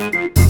Bye. 0.00 0.49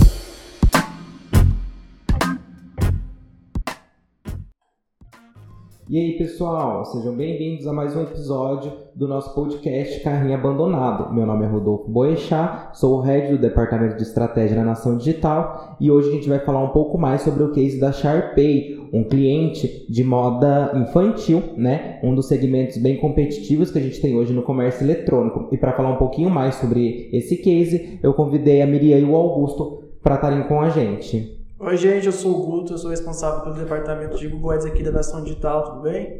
E 5.92 5.98
aí, 5.98 6.12
pessoal, 6.12 6.84
sejam 6.84 7.16
bem-vindos 7.16 7.66
a 7.66 7.72
mais 7.72 7.96
um 7.96 8.02
episódio 8.02 8.70
do 8.94 9.08
nosso 9.08 9.34
podcast 9.34 9.98
Carrinho 10.04 10.36
Abandonado. 10.36 11.12
Meu 11.12 11.26
nnome 11.26 11.44
é 11.44 11.48
Rodolfo 11.48 11.90
Boechat, 11.90 12.78
sou 12.78 12.98
o 12.98 13.00
head 13.00 13.32
do 13.32 13.42
Departamento 13.42 13.96
de 13.96 14.04
Estratégia 14.04 14.56
na 14.56 14.66
Nação 14.66 14.96
Digital 14.96 15.76
e 15.80 15.90
hoje 15.90 16.08
a 16.10 16.12
gente 16.12 16.28
vai 16.28 16.38
falar 16.38 16.62
um 16.62 16.68
pouco 16.68 16.96
mais 16.96 17.22
sobre 17.22 17.42
o 17.42 17.50
case 17.50 17.80
da 17.80 17.90
Sharpay, 17.90 18.88
um 18.92 19.02
cliente 19.02 19.84
de 19.90 20.04
moda 20.04 20.70
infantil, 20.76 21.42
né? 21.56 21.98
Um 22.04 22.14
dos 22.14 22.28
segmentos 22.28 22.76
bem 22.76 22.96
competitivos 22.96 23.72
que 23.72 23.80
a 23.80 23.82
gente 23.82 24.00
tem 24.00 24.14
hoje 24.14 24.32
no 24.32 24.44
comércio 24.44 24.84
eletrônico. 24.84 25.48
E 25.50 25.58
para 25.58 25.72
falar 25.72 25.90
um 25.90 25.98
pouquinho 25.98 26.30
mais 26.30 26.54
sobre 26.54 27.10
esse 27.12 27.38
case, 27.38 27.98
eu 28.00 28.14
convidei 28.14 28.62
a 28.62 28.66
Miriam 28.66 28.98
e 29.00 29.04
o 29.04 29.16
Augusto 29.16 29.82
para 30.00 30.14
estarem 30.14 30.44
com 30.44 30.60
a 30.60 30.68
gente. 30.68 31.39
Oi, 31.62 31.76
gente, 31.76 32.06
eu 32.06 32.12
sou 32.12 32.32
o 32.32 32.46
Guto, 32.46 32.72
eu 32.72 32.78
sou 32.78 32.88
responsável 32.88 33.42
pelo 33.42 33.54
departamento 33.54 34.16
de 34.16 34.26
Google 34.26 34.52
Ads 34.52 34.64
aqui 34.64 34.82
da 34.82 34.90
Nação 34.90 35.22
Digital, 35.22 35.62
tudo 35.64 35.82
bem? 35.82 36.18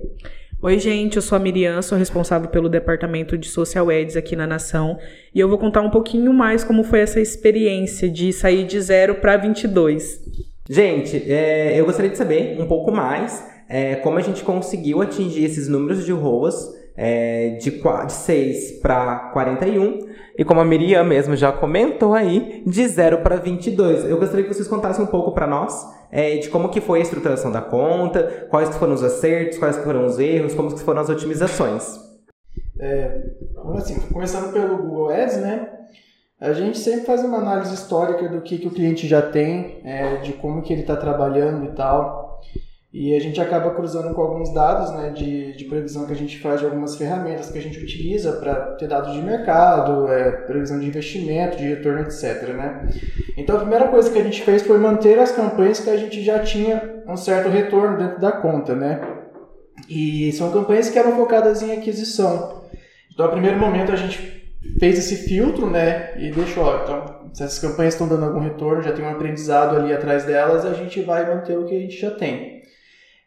Oi, 0.60 0.78
gente, 0.78 1.16
eu 1.16 1.22
sou 1.22 1.34
a 1.34 1.38
Miriam, 1.38 1.80
sou 1.80 1.96
responsável 1.96 2.50
pelo 2.50 2.68
departamento 2.68 3.38
de 3.38 3.48
Social 3.48 3.88
Ads 3.88 4.16
aqui 4.16 4.36
na 4.36 4.46
Nação 4.46 4.98
e 5.34 5.40
eu 5.40 5.48
vou 5.48 5.56
contar 5.56 5.80
um 5.80 5.88
pouquinho 5.88 6.30
mais 6.34 6.62
como 6.62 6.84
foi 6.84 7.00
essa 7.00 7.18
experiência 7.18 8.06
de 8.06 8.34
sair 8.34 8.66
de 8.66 8.78
zero 8.82 9.14
para 9.14 9.38
22. 9.38 10.20
Gente, 10.68 11.16
é, 11.32 11.72
eu 11.74 11.86
gostaria 11.86 12.10
de 12.10 12.18
saber 12.18 12.60
um 12.60 12.66
pouco 12.66 12.92
mais 12.92 13.42
é, 13.66 13.94
como 13.94 14.18
a 14.18 14.20
gente 14.20 14.44
conseguiu 14.44 15.00
atingir 15.00 15.42
esses 15.42 15.68
números 15.68 16.04
de 16.04 16.12
ROAS 16.12 16.68
é, 16.94 17.56
de, 17.58 17.70
de 17.70 18.12
6 18.12 18.72
para 18.82 19.30
41 19.32 20.09
e 20.36 20.44
como 20.44 20.60
a 20.60 20.64
Miriam 20.64 21.04
mesmo 21.04 21.36
já 21.36 21.52
comentou 21.52 22.14
aí, 22.14 22.62
de 22.66 22.86
0 22.86 23.18
para 23.18 23.36
22. 23.36 24.04
Eu 24.04 24.18
gostaria 24.18 24.44
que 24.44 24.52
vocês 24.52 24.68
contassem 24.68 25.04
um 25.04 25.08
pouco 25.08 25.32
para 25.32 25.46
nós 25.46 25.86
é, 26.10 26.36
de 26.36 26.48
como 26.48 26.68
que 26.68 26.80
foi 26.80 26.98
a 26.98 27.02
estruturação 27.02 27.52
da 27.52 27.60
conta, 27.60 28.46
quais 28.50 28.76
foram 28.76 28.94
os 28.94 29.02
acertos, 29.02 29.58
quais 29.58 29.76
foram 29.78 30.06
os 30.06 30.18
erros, 30.18 30.54
como 30.54 30.72
que 30.74 30.80
foram 30.80 31.00
as 31.00 31.08
otimizações. 31.08 31.98
É, 32.78 33.22
assim, 33.76 34.00
começando 34.12 34.52
pelo 34.52 34.78
Google 34.78 35.10
Ads, 35.10 35.36
né? 35.36 35.68
A 36.40 36.54
gente 36.54 36.78
sempre 36.78 37.04
faz 37.04 37.22
uma 37.22 37.36
análise 37.36 37.74
histórica 37.74 38.26
do 38.28 38.40
que, 38.40 38.56
que 38.56 38.66
o 38.66 38.70
cliente 38.70 39.06
já 39.06 39.20
tem, 39.20 39.82
é, 39.84 40.16
de 40.16 40.32
como 40.32 40.62
que 40.62 40.72
ele 40.72 40.80
está 40.80 40.96
trabalhando 40.96 41.66
e 41.66 41.72
tal. 41.72 42.19
E 42.92 43.14
a 43.14 43.20
gente 43.20 43.40
acaba 43.40 43.70
cruzando 43.70 44.12
com 44.12 44.20
alguns 44.20 44.52
dados 44.52 44.92
né, 44.96 45.10
de, 45.10 45.52
de 45.52 45.64
previsão 45.66 46.06
que 46.06 46.12
a 46.12 46.16
gente 46.16 46.40
faz 46.40 46.58
de 46.58 46.66
algumas 46.66 46.96
ferramentas 46.96 47.48
que 47.48 47.58
a 47.58 47.62
gente 47.62 47.78
utiliza 47.78 48.32
para 48.32 48.74
ter 48.74 48.88
dados 48.88 49.12
de 49.12 49.22
mercado, 49.22 50.08
é, 50.08 50.32
previsão 50.32 50.80
de 50.80 50.86
investimento, 50.86 51.56
de 51.56 51.68
retorno, 51.68 52.00
etc. 52.00 52.48
Né? 52.48 52.88
Então 53.36 53.56
a 53.56 53.60
primeira 53.60 53.86
coisa 53.86 54.10
que 54.10 54.18
a 54.18 54.24
gente 54.24 54.42
fez 54.42 54.62
foi 54.62 54.76
manter 54.76 55.20
as 55.20 55.30
campanhas 55.30 55.78
que 55.78 55.88
a 55.88 55.96
gente 55.96 56.20
já 56.20 56.40
tinha 56.40 57.02
um 57.06 57.16
certo 57.16 57.48
retorno 57.48 57.96
dentro 57.96 58.20
da 58.20 58.32
conta. 58.32 58.74
Né? 58.74 59.00
E 59.88 60.32
são 60.32 60.50
campanhas 60.50 60.90
que 60.90 60.98
eram 60.98 61.14
focadas 61.14 61.62
em 61.62 61.72
aquisição. 61.72 62.64
Então, 63.12 63.26
no 63.26 63.32
primeiro 63.32 63.58
momento, 63.58 63.92
a 63.92 63.96
gente 63.96 64.50
fez 64.80 64.98
esse 64.98 65.28
filtro 65.28 65.70
né, 65.70 66.12
e 66.18 66.30
deixou, 66.32 66.64
ó, 66.64 66.82
então, 66.82 67.20
se 67.32 67.42
essas 67.42 67.58
campanhas 67.58 67.94
estão 67.94 68.08
dando 68.08 68.24
algum 68.24 68.40
retorno, 68.40 68.82
já 68.82 68.92
tem 68.92 69.04
um 69.04 69.10
aprendizado 69.10 69.76
ali 69.76 69.92
atrás 69.92 70.24
delas, 70.24 70.64
a 70.64 70.74
gente 70.74 71.00
vai 71.02 71.26
manter 71.32 71.56
o 71.56 71.64
que 71.64 71.76
a 71.76 71.78
gente 71.78 72.00
já 72.00 72.10
tem. 72.10 72.59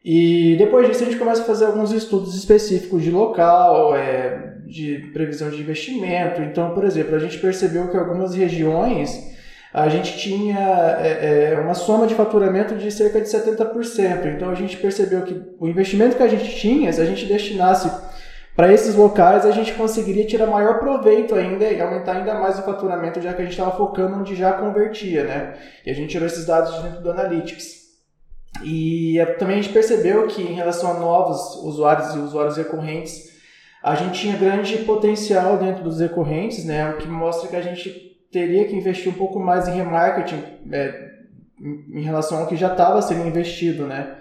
E 0.04 0.56
depois 0.58 0.88
disso 0.88 1.04
a 1.04 1.06
gente 1.06 1.18
começa 1.18 1.42
a 1.42 1.46
fazer 1.46 1.66
alguns 1.66 1.92
estudos 1.92 2.36
específicos 2.36 3.02
de 3.02 3.10
local, 3.10 3.96
é, 3.96 4.56
de 4.66 5.10
previsão 5.14 5.50
de 5.50 5.62
investimento. 5.62 6.42
Então, 6.42 6.74
por 6.74 6.84
exemplo, 6.84 7.16
a 7.16 7.20
gente 7.20 7.38
percebeu 7.40 7.90
que 7.90 7.96
algumas 7.96 8.36
regiões 8.36 9.32
a 9.74 9.90
gente 9.90 10.18
tinha 10.20 10.60
é, 11.02 11.54
é, 11.54 11.60
uma 11.60 11.74
soma 11.74 12.06
de 12.06 12.14
faturamento 12.14 12.76
de 12.76 12.92
cerca 12.92 13.20
de 13.20 13.28
70%. 13.28 14.36
Então 14.36 14.52
a 14.52 14.56
gente 14.56 14.78
percebeu 14.78 15.24
que 15.24 15.42
o 15.60 15.68
investimento 15.68 16.16
que 16.16 16.22
a 16.22 16.28
gente 16.28 16.56
tinha, 16.56 16.94
se 16.94 17.02
a 17.02 17.06
gente 17.06 17.26
destinasse 17.26 17.90
para 18.56 18.72
esses 18.72 18.94
locais, 18.94 19.48
a 19.48 19.52
gente 19.52 19.74
conseguiria 19.74 20.28
tirar 20.28 20.46
maior 20.46 20.78
proveito 20.78 21.34
ainda 21.34 21.66
e 21.66 21.82
aumentar 21.82 22.18
ainda 22.18 22.36
mais 22.36 22.60
o 22.60 22.62
faturamento, 22.62 23.20
já 23.20 23.34
que 23.34 23.42
a 23.42 23.46
gente 23.46 23.54
estava 23.54 23.76
focando 23.76 24.20
onde 24.20 24.36
já 24.36 24.54
convertia, 24.54 25.24
né? 25.24 25.54
E 25.84 25.90
a 25.90 25.94
gente 25.96 26.12
tirou 26.12 26.28
esses 26.28 26.46
dados 26.46 26.76
de 26.76 26.84
dentro 26.84 27.02
do 27.02 27.10
Analytics. 27.10 27.83
E 28.62 29.18
também 29.40 29.60
a 29.60 29.62
gente 29.62 29.74
percebeu 29.74 30.28
que 30.28 30.42
em 30.42 30.54
relação 30.54 30.92
a 30.92 31.00
novos 31.00 31.56
usuários 31.64 32.14
e 32.14 32.20
usuários 32.20 32.58
recorrentes, 32.58 33.34
a 33.82 33.96
gente 33.96 34.22
tinha 34.22 34.38
grande 34.38 34.78
potencial 34.80 35.58
dentro 35.58 35.84
dos 35.84 36.00
recorrentes, 36.00 36.64
né? 36.64 36.90
O 36.92 36.98
que 36.98 37.08
mostra 37.08 37.50
que 37.50 37.56
a 37.56 37.62
gente 37.62 37.90
teria 38.32 38.66
que 38.66 38.76
investir 38.76 39.12
um 39.12 39.16
pouco 39.16 39.40
mais 39.40 39.68
em 39.68 39.76
remarketing 39.76 40.44
é, 40.72 41.12
em 41.62 42.02
relação 42.02 42.40
ao 42.40 42.48
que 42.48 42.56
já 42.56 42.72
estava 42.72 43.02
sendo 43.02 43.28
investido, 43.28 43.86
né? 43.86 44.18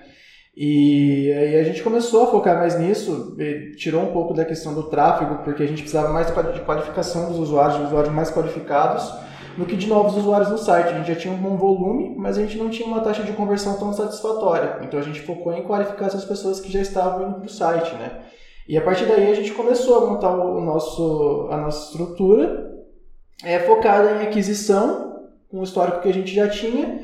E 0.54 1.32
aí 1.32 1.56
a 1.60 1.64
gente 1.64 1.82
começou 1.82 2.24
a 2.24 2.26
focar 2.26 2.58
mais 2.58 2.78
nisso, 2.78 3.36
tirou 3.76 4.02
um 4.02 4.12
pouco 4.12 4.34
da 4.34 4.44
questão 4.44 4.74
do 4.74 4.82
tráfego, 4.84 5.42
porque 5.44 5.62
a 5.62 5.66
gente 5.66 5.80
precisava 5.80 6.12
mais 6.12 6.26
de 6.26 6.60
qualificação 6.60 7.30
dos 7.30 7.38
usuários, 7.38 7.78
de 7.78 7.84
usuários 7.84 8.12
mais 8.12 8.30
qualificados, 8.30 9.10
do 9.56 9.66
que 9.66 9.76
de 9.76 9.86
novos 9.86 10.16
usuários 10.16 10.50
no 10.50 10.58
site. 10.58 10.88
A 10.88 10.98
gente 10.98 11.12
já 11.12 11.16
tinha 11.18 11.34
um 11.34 11.38
bom 11.38 11.56
volume, 11.56 12.14
mas 12.16 12.38
a 12.38 12.42
gente 12.42 12.56
não 12.56 12.70
tinha 12.70 12.86
uma 12.86 13.00
taxa 13.00 13.22
de 13.22 13.32
conversão 13.32 13.78
tão 13.78 13.92
satisfatória. 13.92 14.78
Então 14.82 14.98
a 14.98 15.02
gente 15.02 15.20
focou 15.20 15.52
em 15.52 15.62
qualificar 15.62 16.06
essas 16.06 16.24
pessoas 16.24 16.60
que 16.60 16.72
já 16.72 16.80
estavam 16.80 17.28
indo 17.28 17.34
para 17.36 17.46
o 17.46 17.50
site, 17.50 17.94
né? 17.94 18.22
E 18.68 18.78
a 18.78 18.80
partir 18.80 19.06
daí 19.06 19.30
a 19.30 19.34
gente 19.34 19.52
começou 19.52 19.98
a 19.98 20.10
montar 20.10 20.30
o 20.30 20.60
nosso, 20.60 21.48
a 21.50 21.56
nossa 21.56 21.90
estrutura 21.90 22.72
é, 23.44 23.58
focada 23.60 24.12
em 24.12 24.26
aquisição, 24.26 25.26
com 25.50 25.60
o 25.60 25.64
histórico 25.64 26.00
que 26.00 26.08
a 26.08 26.14
gente 26.14 26.32
já 26.32 26.48
tinha, 26.48 27.00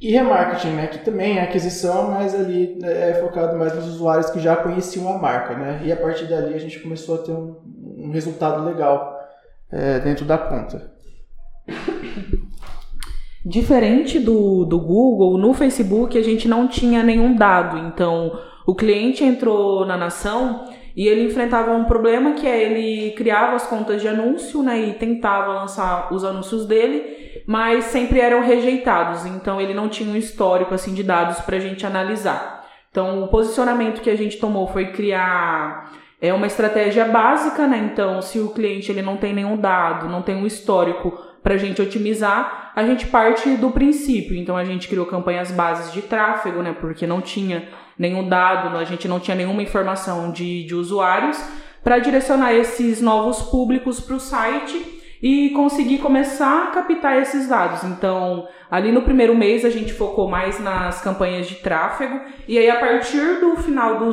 e 0.00 0.12
remarketing, 0.12 0.74
né, 0.74 0.86
que 0.86 0.98
também 0.98 1.38
é 1.38 1.42
aquisição, 1.42 2.12
mas 2.12 2.32
ali 2.32 2.78
né, 2.80 3.10
é 3.10 3.14
focado 3.14 3.56
mais 3.56 3.74
nos 3.74 3.86
usuários 3.88 4.30
que 4.30 4.38
já 4.38 4.54
conheciam 4.54 5.08
a 5.12 5.18
marca. 5.18 5.54
Né? 5.54 5.80
E 5.84 5.90
a 5.90 5.96
partir 5.96 6.26
dali 6.26 6.54
a 6.54 6.58
gente 6.58 6.78
começou 6.78 7.16
a 7.16 7.18
ter 7.18 7.32
um, 7.32 7.56
um 7.96 8.10
resultado 8.12 8.64
legal 8.64 9.18
é, 9.72 9.98
dentro 9.98 10.24
da 10.24 10.38
conta. 10.38 10.97
Diferente 13.44 14.18
do, 14.18 14.64
do 14.64 14.78
Google, 14.78 15.38
no 15.38 15.54
Facebook 15.54 16.18
a 16.18 16.22
gente 16.22 16.46
não 16.46 16.68
tinha 16.68 17.02
nenhum 17.02 17.34
dado. 17.34 17.78
Então, 17.78 18.38
o 18.66 18.74
cliente 18.74 19.24
entrou 19.24 19.86
na 19.86 19.96
nação 19.96 20.66
e 20.94 21.06
ele 21.06 21.24
enfrentava 21.24 21.72
um 21.72 21.84
problema 21.84 22.32
que 22.32 22.46
é 22.46 22.62
ele 22.62 23.12
criava 23.12 23.54
as 23.54 23.66
contas 23.66 24.02
de 24.02 24.08
anúncio, 24.08 24.62
né, 24.62 24.80
e 24.80 24.92
tentava 24.94 25.54
lançar 25.54 26.12
os 26.12 26.24
anúncios 26.24 26.66
dele, 26.66 27.42
mas 27.46 27.84
sempre 27.84 28.20
eram 28.20 28.42
rejeitados. 28.42 29.24
Então, 29.24 29.60
ele 29.60 29.72
não 29.72 29.88
tinha 29.88 30.12
um 30.12 30.16
histórico 30.16 30.74
assim 30.74 30.92
de 30.92 31.02
dados 31.02 31.40
para 31.40 31.56
a 31.56 31.60
gente 31.60 31.86
analisar. 31.86 32.66
Então, 32.90 33.22
o 33.22 33.28
posicionamento 33.28 34.02
que 34.02 34.10
a 34.10 34.16
gente 34.16 34.38
tomou 34.38 34.66
foi 34.66 34.92
criar 34.92 35.92
é 36.20 36.32
uma 36.32 36.46
estratégia 36.46 37.04
básica, 37.04 37.66
né? 37.66 37.90
Então, 37.92 38.20
se 38.20 38.38
o 38.38 38.48
cliente 38.48 38.90
ele 38.90 39.02
não 39.02 39.16
tem 39.16 39.32
nenhum 39.32 39.56
dado, 39.56 40.08
não 40.08 40.22
tem 40.22 40.36
um 40.36 40.46
histórico 40.46 41.16
para 41.42 41.54
a 41.54 41.58
gente 41.58 41.80
otimizar, 41.80 42.72
a 42.74 42.84
gente 42.84 43.06
parte 43.06 43.48
do 43.56 43.70
princípio. 43.70 44.36
Então 44.36 44.56
a 44.56 44.64
gente 44.64 44.88
criou 44.88 45.06
campanhas 45.06 45.50
bases 45.50 45.92
de 45.92 46.02
tráfego, 46.02 46.62
né? 46.62 46.76
Porque 46.78 47.06
não 47.06 47.20
tinha 47.20 47.68
nenhum 47.98 48.28
dado, 48.28 48.76
a 48.76 48.84
gente 48.84 49.08
não 49.08 49.18
tinha 49.18 49.36
nenhuma 49.36 49.62
informação 49.62 50.30
de, 50.30 50.64
de 50.64 50.74
usuários 50.74 51.42
para 51.82 51.98
direcionar 51.98 52.52
esses 52.52 53.00
novos 53.00 53.40
públicos 53.42 54.00
para 54.00 54.16
o 54.16 54.20
site 54.20 54.98
e 55.22 55.50
conseguir 55.50 55.98
começar 55.98 56.64
a 56.64 56.66
captar 56.66 57.20
esses 57.20 57.48
dados. 57.48 57.82
Então, 57.82 58.46
ali 58.70 58.92
no 58.92 59.02
primeiro 59.02 59.34
mês 59.34 59.64
a 59.64 59.70
gente 59.70 59.92
focou 59.92 60.28
mais 60.28 60.60
nas 60.60 61.00
campanhas 61.00 61.48
de 61.48 61.56
tráfego 61.56 62.20
e 62.46 62.58
aí 62.58 62.70
a 62.70 62.78
partir 62.78 63.40
do 63.40 63.56
final 63.56 63.98
do, 63.98 64.10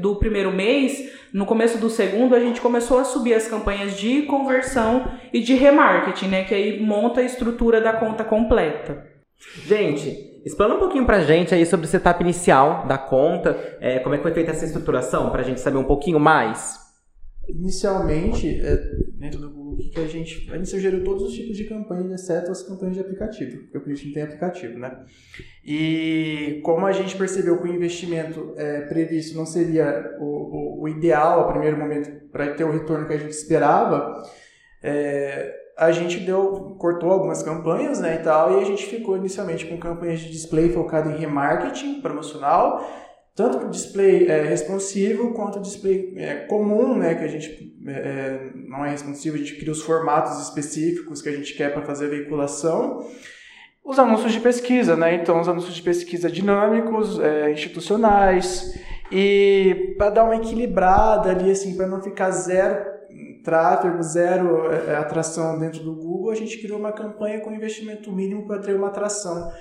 do 0.00 0.16
primeiro 0.16 0.50
mês 0.50 1.17
no 1.32 1.46
começo 1.46 1.78
do 1.78 1.90
segundo, 1.90 2.34
a 2.34 2.40
gente 2.40 2.60
começou 2.60 2.98
a 2.98 3.04
subir 3.04 3.34
as 3.34 3.46
campanhas 3.48 3.96
de 3.96 4.22
conversão 4.22 5.10
e 5.32 5.40
de 5.40 5.54
remarketing, 5.54 6.28
né? 6.28 6.44
Que 6.44 6.54
aí 6.54 6.80
monta 6.80 7.20
a 7.20 7.24
estrutura 7.24 7.80
da 7.80 7.92
conta 7.92 8.24
completa. 8.24 9.06
Gente, 9.64 10.40
explana 10.44 10.74
um 10.74 10.78
pouquinho 10.78 11.04
pra 11.04 11.20
gente 11.20 11.54
aí 11.54 11.64
sobre 11.64 11.86
o 11.86 11.88
setup 11.88 12.22
inicial 12.22 12.86
da 12.86 12.98
conta, 12.98 13.56
é, 13.80 13.98
como 14.00 14.14
é 14.14 14.18
que 14.18 14.22
foi 14.22 14.32
feita 14.32 14.50
essa 14.50 14.64
estruturação, 14.64 15.30
pra 15.30 15.42
gente 15.42 15.60
saber 15.60 15.78
um 15.78 15.84
pouquinho 15.84 16.18
mais. 16.18 16.87
Inicialmente, 17.48 18.60
é, 18.60 18.76
dentro 19.14 19.40
do 19.40 19.50
Google, 19.50 19.76
que 19.90 20.00
a 20.00 20.06
gente, 20.06 20.50
a 20.52 20.56
gente 20.56 20.68
sugeriu 20.68 21.02
todos 21.02 21.22
os 21.22 21.32
tipos 21.32 21.56
de 21.56 21.64
campanhas, 21.64 22.10
exceto 22.20 22.50
as 22.50 22.62
campanhas 22.62 22.94
de 22.94 23.00
aplicativo, 23.00 23.62
porque 23.62 23.78
o 23.78 23.80
cliente 23.80 24.06
não 24.06 24.14
tem 24.14 24.22
aplicativo, 24.22 24.78
né? 24.78 25.04
E 25.64 26.60
como 26.64 26.86
a 26.86 26.92
gente 26.92 27.16
percebeu 27.16 27.58
que 27.60 27.68
o 27.68 27.74
investimento 27.74 28.54
é, 28.56 28.82
previsto 28.82 29.36
não 29.36 29.46
seria 29.46 30.16
o, 30.18 30.24
o, 30.24 30.82
o, 30.82 30.88
ideal 30.88 31.40
a 31.40 31.52
primeiro 31.52 31.76
momento 31.76 32.10
para 32.30 32.54
ter 32.54 32.64
o 32.64 32.70
retorno 32.70 33.06
que 33.06 33.14
a 33.14 33.18
gente 33.18 33.32
esperava, 33.32 34.22
é, 34.82 35.54
a 35.76 35.92
gente 35.92 36.18
deu, 36.18 36.76
cortou 36.78 37.10
algumas 37.10 37.42
campanhas 37.42 38.00
né, 38.00 38.16
e 38.16 38.24
tal, 38.24 38.58
e 38.58 38.62
a 38.62 38.64
gente 38.64 38.84
ficou 38.86 39.16
inicialmente 39.16 39.64
com 39.64 39.78
campanhas 39.78 40.20
de 40.20 40.30
display 40.30 40.70
focado 40.70 41.10
em 41.10 41.16
remarketing 41.16 42.00
promocional, 42.00 42.84
tanto 43.38 43.68
display 43.68 44.26
é, 44.26 44.42
responsivo 44.42 45.32
quanto 45.32 45.60
display 45.60 46.12
é, 46.16 46.34
comum, 46.46 46.96
né, 46.98 47.14
que 47.14 47.22
a 47.22 47.28
gente 47.28 47.72
é, 47.86 47.92
é, 47.92 48.50
não 48.68 48.84
é 48.84 48.90
responsivo, 48.90 49.36
a 49.36 49.38
gente 49.38 49.54
cria 49.54 49.70
os 49.70 49.80
formatos 49.80 50.42
específicos 50.42 51.22
que 51.22 51.28
a 51.28 51.32
gente 51.32 51.54
quer 51.54 51.72
para 51.72 51.82
fazer 51.82 52.06
a 52.06 52.08
veiculação. 52.08 53.06
os 53.84 53.96
anúncios 53.96 54.32
de 54.32 54.40
pesquisa, 54.40 54.96
né? 54.96 55.14
Então, 55.14 55.40
os 55.40 55.48
anúncios 55.48 55.76
de 55.76 55.82
pesquisa 55.82 56.28
dinâmicos, 56.28 57.20
é, 57.20 57.52
institucionais, 57.52 58.76
e 59.12 59.94
para 59.96 60.10
dar 60.10 60.24
uma 60.24 60.34
equilibrada 60.34 61.30
ali, 61.30 61.52
assim, 61.52 61.76
para 61.76 61.86
não 61.86 62.02
ficar 62.02 62.32
zero 62.32 62.84
tráfego, 63.44 64.02
zero 64.02 64.68
é, 64.72 64.96
atração 64.96 65.60
dentro 65.60 65.84
do 65.84 65.94
Google, 65.94 66.32
a 66.32 66.34
gente 66.34 66.58
criou 66.58 66.80
uma 66.80 66.90
campanha 66.90 67.40
com 67.40 67.52
investimento 67.52 68.10
mínimo 68.10 68.48
para 68.48 68.58
ter 68.58 68.74
uma 68.74 68.88
atração 68.88 69.52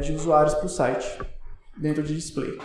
de 0.00 0.12
usuários 0.12 0.54
para 0.54 0.66
o 0.66 0.68
site 0.68 1.18
dentro 1.80 2.02
de 2.02 2.14
display. 2.14 2.58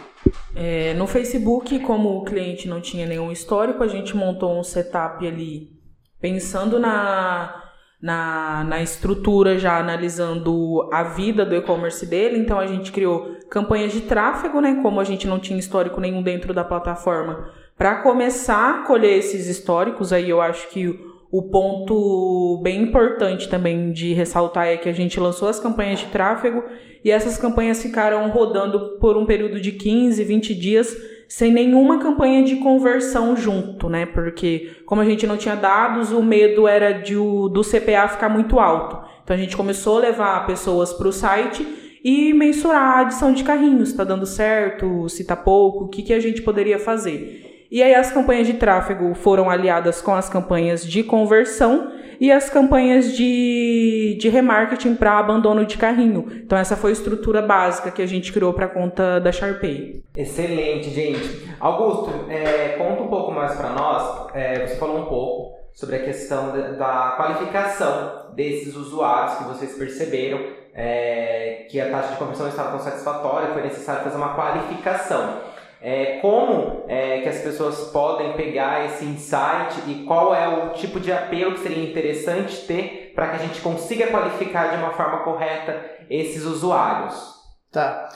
É, 0.56 0.94
no 0.94 1.08
Facebook, 1.08 1.80
como 1.80 2.18
o 2.18 2.24
cliente 2.26 2.68
não 2.68 2.82
tinha 2.82 3.08
nenhum 3.08 3.32
histórico, 3.32 3.84
a 3.84 3.88
gente 3.88 4.16
montou 4.16 4.60
um 4.60 4.64
setup 4.64 5.26
ali 5.26 5.72
pensando 6.20 6.80
na, 6.80 7.64
na, 8.02 8.64
na 8.64 8.82
estrutura, 8.82 9.58
já 9.58 9.78
analisando 9.78 10.90
a 10.92 11.04
vida 11.04 11.46
do 11.46 11.56
e-commerce 11.56 12.06
dele. 12.06 12.38
Então 12.38 12.60
a 12.60 12.68
gente 12.68 12.92
criou 12.92 13.36
campanhas 13.50 13.94
de 13.94 14.02
tráfego, 14.02 14.60
né? 14.60 14.80
Como 14.82 15.00
a 15.00 15.04
gente 15.04 15.28
não 15.28 15.40
tinha 15.40 15.58
histórico 15.58 16.02
nenhum 16.02 16.22
dentro 16.22 16.54
da 16.54 16.64
plataforma, 16.64 17.50
para 17.78 18.02
começar 18.02 18.82
a 18.82 18.84
colher 18.84 19.18
esses 19.18 19.48
históricos, 19.48 20.14
aí 20.14 20.30
eu 20.30 20.42
acho 20.42 20.70
que 20.70 21.00
o 21.38 21.44
ponto 21.50 22.62
bem 22.64 22.84
importante 22.84 23.50
também 23.50 23.92
de 23.92 24.14
ressaltar 24.14 24.68
é 24.68 24.78
que 24.78 24.88
a 24.88 24.94
gente 24.94 25.20
lançou 25.20 25.50
as 25.50 25.60
campanhas 25.60 26.00
de 26.00 26.06
tráfego 26.06 26.64
e 27.04 27.12
essas 27.12 27.38
campanhas 27.38 27.82
ficaram 27.82 28.30
rodando 28.30 28.98
por 29.00 29.18
um 29.18 29.26
período 29.26 29.60
de 29.60 29.74
15, 29.74 30.24
20 30.24 30.56
dias 30.56 30.96
sem 31.28 31.52
nenhuma 31.52 32.00
campanha 32.00 32.42
de 32.42 32.56
conversão 32.56 33.36
junto, 33.36 33.90
né? 33.90 34.06
Porque 34.06 34.72
como 34.86 35.02
a 35.02 35.06
gente 35.06 35.28
não 35.28 35.36
tinha 35.36 35.56
dados, 35.56 36.14
o 36.14 36.24
medo 36.24 36.70
era 36.70 36.94
de 36.94 37.18
o, 37.18 37.50
do 37.50 37.64
CPA 37.64 38.08
ficar 38.08 38.30
muito 38.30 38.58
alto. 38.58 39.06
Então 39.22 39.36
a 39.36 39.40
gente 39.40 39.58
começou 39.58 39.98
a 39.98 40.02
levar 40.02 40.48
pessoas 40.48 40.94
para 40.94 41.10
o 41.10 41.12
site 41.12 41.68
e 42.02 42.34
mensurar 42.34 42.82
a 42.82 43.00
adição 43.02 43.34
de 43.34 43.44
carrinhos, 43.44 43.90
está 43.90 44.06
dando 44.06 44.26
certo, 44.26 45.10
se 45.10 45.24
está 45.24 45.36
pouco, 45.36 45.84
o 45.84 45.88
que, 45.90 46.02
que 46.02 46.14
a 46.14 46.20
gente 46.22 46.42
poderia 46.42 46.80
fazer. 46.80 47.55
E 47.72 47.82
aí 47.82 47.96
as 47.96 48.12
campanhas 48.12 48.48
de 48.48 48.54
tráfego 48.54 49.14
foram 49.16 49.50
aliadas 49.50 50.02
com 50.02 50.14
as 50.14 50.30
campanhas 50.30 50.86
de 50.86 51.04
conversão 51.04 51.92
e 52.20 52.32
as 52.32 52.50
campanhas 52.50 53.16
de, 53.16 54.18
de 54.20 54.30
remarketing 54.30 54.96
para 54.96 55.18
abandono 55.18 55.66
de 55.66 55.78
carrinho. 55.78 56.26
Então 56.44 56.58
essa 56.58 56.76
foi 56.76 56.92
a 56.92 56.94
estrutura 56.94 57.42
básica 57.42 57.92
que 57.92 58.02
a 58.02 58.06
gente 58.06 58.32
criou 58.32 58.54
para 58.54 58.66
a 58.66 58.70
conta 58.70 59.20
da 59.20 59.32
Sharpay. 59.32 60.04
Excelente, 60.16 60.90
gente. 60.90 61.50
Augusto, 61.60 62.30
é, 62.30 62.76
conta 62.78 63.02
um 63.02 63.08
pouco 63.08 63.32
mais 63.32 63.56
para 63.56 63.70
nós. 63.70 64.28
É, 64.34 64.66
você 64.66 64.76
falou 64.76 65.02
um 65.02 65.06
pouco 65.06 65.56
sobre 65.74 65.98
a 65.98 66.04
questão 66.04 66.52
da, 66.52 66.72
da 66.72 67.14
qualificação 67.18 68.32
desses 68.34 68.76
usuários 68.76 69.38
que 69.38 69.44
vocês 69.46 69.76
perceberam 69.78 70.40
é, 70.74 71.66
que 71.70 71.80
a 71.80 71.90
taxa 71.90 72.14
de 72.14 72.18
conversão 72.18 72.48
estava 72.48 72.72
tão 72.72 72.80
satisfatória, 72.80 73.54
foi 73.54 73.62
necessário 73.62 74.04
fazer 74.04 74.18
uma 74.18 74.36
qualificação 74.36 75.40
é, 75.88 76.18
como 76.20 76.84
é, 76.88 77.22
que 77.22 77.30
as 77.30 77.42
pessoas 77.42 77.92
podem 77.92 78.34
pegar 78.34 78.86
esse 78.86 79.06
insight 79.06 79.84
e 79.86 80.04
qual 80.08 80.34
é 80.34 80.48
o 80.48 80.70
tipo 80.72 81.00
de 81.00 81.12
apelo 81.12 81.54
que 81.54 81.60
seria 81.60 81.88
interessante 81.88 82.66
ter 82.66 83.12
para 83.14 83.28
que 83.28 83.36
a 83.36 83.46
gente 83.46 83.62
consiga 83.62 84.08
qualificar 84.08 84.72
de 84.72 84.78
uma 84.78 84.94
forma 84.94 85.20
correta 85.20 85.80
esses 86.10 86.44
usuários. 86.44 87.36
Tá. 87.72 88.10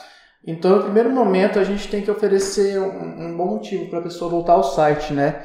Então, 0.44 0.78
no 0.78 0.82
primeiro 0.82 1.10
momento, 1.10 1.60
a 1.60 1.64
gente 1.64 1.86
tem 1.86 2.02
que 2.02 2.10
oferecer 2.10 2.80
um, 2.80 3.28
um 3.28 3.36
bom 3.36 3.46
motivo 3.46 3.88
para 3.88 4.00
a 4.00 4.02
pessoa 4.02 4.28
voltar 4.28 4.54
ao 4.54 4.64
site, 4.64 5.12
né? 5.12 5.40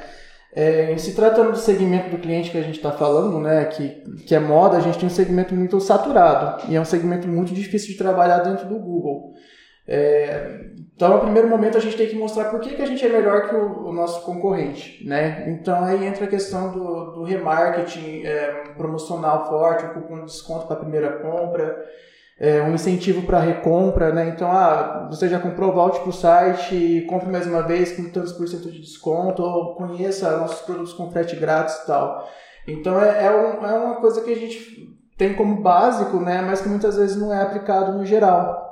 É, 0.51 0.97
se 0.97 1.13
tratando 1.13 1.51
do 1.51 1.59
segmento 1.59 2.09
do 2.09 2.17
cliente 2.17 2.49
que 2.49 2.57
a 2.57 2.63
gente 2.63 2.77
está 2.77 2.91
falando, 2.91 3.39
né, 3.39 3.65
que, 3.65 3.89
que 4.25 4.33
é 4.33 4.39
moda, 4.39 4.77
a 4.77 4.79
gente 4.79 4.97
tem 4.97 5.05
um 5.05 5.11
segmento 5.11 5.53
muito 5.53 5.79
saturado 5.79 6.71
e 6.71 6.75
é 6.75 6.81
um 6.81 6.85
segmento 6.85 7.27
muito 7.27 7.53
difícil 7.53 7.89
de 7.89 7.97
trabalhar 7.97 8.39
dentro 8.39 8.67
do 8.67 8.79
Google. 8.79 9.35
É, 9.87 10.61
então, 10.95 11.13
no 11.13 11.19
primeiro 11.19 11.49
momento, 11.49 11.77
a 11.77 11.81
gente 11.81 11.97
tem 11.97 12.07
que 12.07 12.15
mostrar 12.15 12.45
por 12.45 12.59
que, 12.61 12.73
que 12.73 12.81
a 12.81 12.85
gente 12.85 13.05
é 13.05 13.09
melhor 13.09 13.49
que 13.49 13.55
o, 13.55 13.89
o 13.89 13.93
nosso 13.93 14.21
concorrente, 14.21 15.05
né? 15.05 15.43
Então, 15.49 15.83
aí 15.83 16.05
entra 16.05 16.23
a 16.23 16.29
questão 16.29 16.71
do, 16.71 17.11
do 17.11 17.23
remarketing 17.23 18.23
é, 18.23 18.63
promocional 18.77 19.47
forte, 19.47 19.85
um 19.85 19.89
cupom 19.89 20.19
de 20.19 20.25
desconto 20.25 20.65
para 20.65 20.77
a 20.77 20.79
primeira 20.79 21.19
compra, 21.19 21.85
é, 22.39 22.61
um 22.61 22.73
incentivo 22.73 23.23
para 23.23 23.39
recompra, 23.39 24.13
né? 24.13 24.29
Então, 24.29 24.49
ah, 24.49 25.07
você 25.11 25.27
já 25.27 25.37
comprou, 25.37 25.73
volte 25.73 25.99
para 25.99 26.09
o 26.09 26.13
site, 26.13 27.05
compre 27.09 27.29
mais 27.29 27.45
uma 27.45 27.61
vez 27.61 27.91
com 27.91 28.09
tantos 28.09 28.31
por 28.31 28.47
cento 28.47 28.71
de 28.71 28.79
desconto, 28.79 29.43
ou 29.43 29.75
conheça 29.75 30.37
nossos 30.37 30.61
produtos 30.61 30.93
com 30.93 31.11
frete 31.11 31.35
grátis 31.35 31.75
e 31.75 31.87
tal. 31.87 32.27
Então, 32.67 32.99
é, 33.01 33.25
é, 33.25 33.31
um, 33.31 33.65
é 33.65 33.73
uma 33.73 33.95
coisa 33.95 34.21
que 34.21 34.31
a 34.31 34.35
gente 34.35 34.97
tem 35.17 35.33
como 35.33 35.61
básico, 35.61 36.19
né? 36.19 36.41
Mas 36.41 36.61
que 36.61 36.69
muitas 36.69 36.97
vezes 36.97 37.17
não 37.17 37.33
é 37.33 37.41
aplicado 37.41 37.97
no 37.97 38.05
geral. 38.05 38.64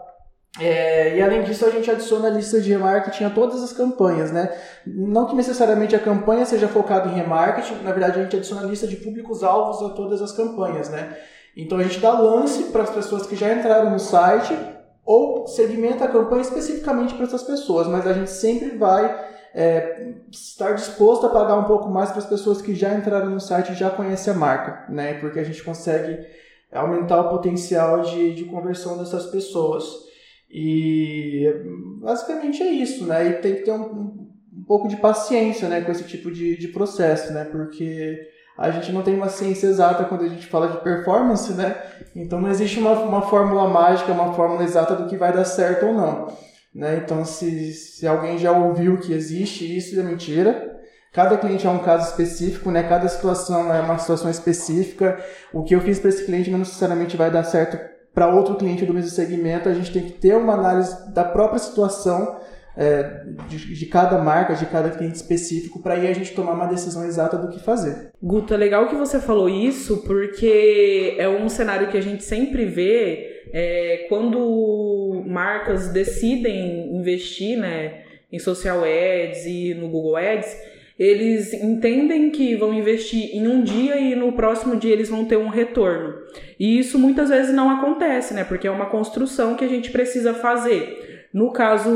É, 0.59 1.17
e 1.17 1.21
além 1.21 1.43
disso, 1.43 1.65
a 1.65 1.71
gente 1.71 1.89
adiciona 1.89 2.27
a 2.27 2.31
lista 2.31 2.61
de 2.61 2.69
remarketing 2.69 3.23
a 3.23 3.29
todas 3.31 3.63
as 3.63 3.73
campanhas, 3.73 4.31
né? 4.31 4.55
Não 4.85 5.25
que 5.25 5.35
necessariamente 5.35 5.95
a 5.95 5.99
campanha 5.99 6.45
seja 6.45 6.67
focada 6.67 7.09
em 7.09 7.15
remarketing, 7.15 7.81
na 7.83 7.91
verdade 7.91 8.19
a 8.19 8.23
gente 8.23 8.35
adiciona 8.35 8.61
a 8.61 8.65
lista 8.65 8.85
de 8.85 8.97
públicos-alvos 8.97 9.81
a 9.81 9.95
todas 9.95 10.21
as 10.21 10.31
campanhas, 10.31 10.89
né? 10.89 11.17
Então 11.57 11.79
a 11.79 11.83
gente 11.83 11.99
dá 11.99 12.11
lance 12.11 12.65
para 12.65 12.83
as 12.83 12.91
pessoas 12.91 13.25
que 13.25 13.35
já 13.35 13.51
entraram 13.51 13.89
no 13.89 13.99
site 13.99 14.55
ou 15.03 15.47
segmenta 15.47 16.05
a 16.05 16.07
campanha 16.07 16.41
especificamente 16.41 17.15
para 17.15 17.25
essas 17.25 17.43
pessoas, 17.43 17.87
mas 17.87 18.05
a 18.05 18.13
gente 18.13 18.29
sempre 18.29 18.77
vai 18.77 19.33
é, 19.53 20.13
estar 20.31 20.73
disposto 20.73 21.25
a 21.25 21.29
pagar 21.29 21.55
um 21.55 21.65
pouco 21.65 21.89
mais 21.89 22.09
para 22.09 22.19
as 22.19 22.25
pessoas 22.25 22.61
que 22.61 22.73
já 22.75 22.93
entraram 22.93 23.29
no 23.29 23.39
site 23.39 23.71
e 23.71 23.75
já 23.75 23.89
conhecem 23.89 24.33
a 24.33 24.37
marca, 24.37 24.85
né? 24.87 25.15
Porque 25.15 25.39
a 25.39 25.43
gente 25.43 25.63
consegue 25.63 26.25
aumentar 26.71 27.21
o 27.21 27.29
potencial 27.29 28.01
de, 28.01 28.33
de 28.33 28.45
conversão 28.45 28.97
dessas 28.97 29.27
pessoas. 29.27 30.12
E 30.53 31.51
basicamente 31.99 32.61
é 32.61 32.69
isso, 32.69 33.07
né? 33.07 33.27
E 33.27 33.33
tem 33.33 33.55
que 33.55 33.61
ter 33.63 33.71
um, 33.71 34.29
um 34.55 34.63
pouco 34.67 34.87
de 34.87 34.97
paciência 34.97 35.67
né, 35.67 35.81
com 35.81 35.91
esse 35.91 36.03
tipo 36.03 36.29
de, 36.31 36.55
de 36.55 36.67
processo, 36.67 37.33
né? 37.33 37.43
Porque 37.45 38.19
a 38.55 38.69
gente 38.69 38.91
não 38.91 39.01
tem 39.01 39.15
uma 39.15 39.29
ciência 39.29 39.65
exata 39.65 40.05
quando 40.05 40.25
a 40.25 40.27
gente 40.27 40.45
fala 40.45 40.67
de 40.67 40.83
performance, 40.83 41.51
né? 41.53 41.75
Então 42.15 42.39
não 42.39 42.51
existe 42.51 42.77
uma, 42.77 42.91
uma 42.91 43.23
fórmula 43.23 43.67
mágica, 43.67 44.11
uma 44.11 44.31
fórmula 44.33 44.63
exata 44.63 44.95
do 44.95 45.09
que 45.09 45.17
vai 45.17 45.33
dar 45.33 45.43
certo 45.43 45.87
ou 45.87 45.93
não. 45.95 46.27
Né? 46.73 47.01
Então 47.03 47.25
se, 47.25 47.73
se 47.73 48.05
alguém 48.05 48.37
já 48.37 48.51
ouviu 48.51 48.99
que 48.99 49.11
existe 49.11 49.75
isso, 49.75 49.99
é 49.99 50.03
mentira. 50.03 50.71
Cada 51.11 51.35
cliente 51.37 51.65
é 51.65 51.69
um 51.69 51.79
caso 51.79 52.09
específico, 52.09 52.69
né? 52.69 52.83
Cada 52.83 53.07
situação 53.07 53.73
é 53.73 53.81
uma 53.81 53.97
situação 53.97 54.29
específica. 54.29 55.17
O 55.51 55.63
que 55.63 55.73
eu 55.73 55.81
fiz 55.81 55.97
para 55.97 56.09
esse 56.09 56.25
cliente 56.25 56.51
não 56.51 56.59
necessariamente 56.59 57.17
vai 57.17 57.31
dar 57.31 57.43
certo 57.43 57.92
para 58.13 58.33
outro 58.33 58.55
cliente 58.55 58.85
do 58.85 58.93
mesmo 58.93 59.09
segmento, 59.09 59.67
a 59.67 59.73
gente 59.73 59.91
tem 59.91 60.03
que 60.03 60.13
ter 60.13 60.35
uma 60.35 60.53
análise 60.53 61.11
da 61.11 61.23
própria 61.23 61.59
situação 61.59 62.37
é, 62.75 63.23
de, 63.47 63.75
de, 63.75 63.85
cada 63.85 64.17
marca, 64.17 64.55
de 64.55 64.65
cada 64.65 64.89
cliente 64.89 65.15
específico, 65.15 65.81
para 65.81 65.95
aí 65.95 66.07
a 66.07 66.13
gente 66.13 66.33
tomar 66.33 66.53
uma 66.53 66.67
decisão 66.67 67.05
exata 67.05 67.37
do 67.37 67.49
que 67.49 67.59
fazer. 67.59 68.11
Guta, 68.21 68.55
legal 68.55 68.87
que 68.87 68.95
você 68.95 69.19
falou 69.19 69.49
isso, 69.49 70.03
porque 70.05 71.15
é 71.17 71.29
um 71.29 71.49
cenário 71.49 71.89
que 71.89 71.97
a 71.97 72.01
gente 72.01 72.23
sempre 72.23 72.65
vê 72.65 73.43
é, 73.51 74.05
quando 74.09 75.23
marcas 75.27 75.89
decidem 75.89 76.95
investir 76.95 77.57
né, 77.57 78.03
em 78.31 78.39
social 78.39 78.83
ads 78.83 79.45
e 79.45 79.73
no 79.75 79.89
Google 79.89 80.15
Ads 80.15 80.72
eles 80.97 81.53
entendem 81.53 82.29
que 82.29 82.55
vão 82.55 82.73
investir 82.73 83.35
em 83.35 83.47
um 83.47 83.63
dia 83.63 83.97
e 83.99 84.15
no 84.15 84.31
próximo 84.33 84.75
dia 84.75 84.93
eles 84.93 85.09
vão 85.09 85.25
ter 85.25 85.37
um 85.37 85.47
retorno. 85.47 86.13
E 86.59 86.77
isso 86.77 86.99
muitas 86.99 87.29
vezes 87.29 87.53
não 87.53 87.69
acontece, 87.69 88.33
né? 88.33 88.43
Porque 88.43 88.67
é 88.67 88.71
uma 88.71 88.85
construção 88.85 89.55
que 89.55 89.65
a 89.65 89.67
gente 89.67 89.89
precisa 89.91 90.33
fazer. 90.33 91.27
No 91.33 91.51
caso 91.51 91.89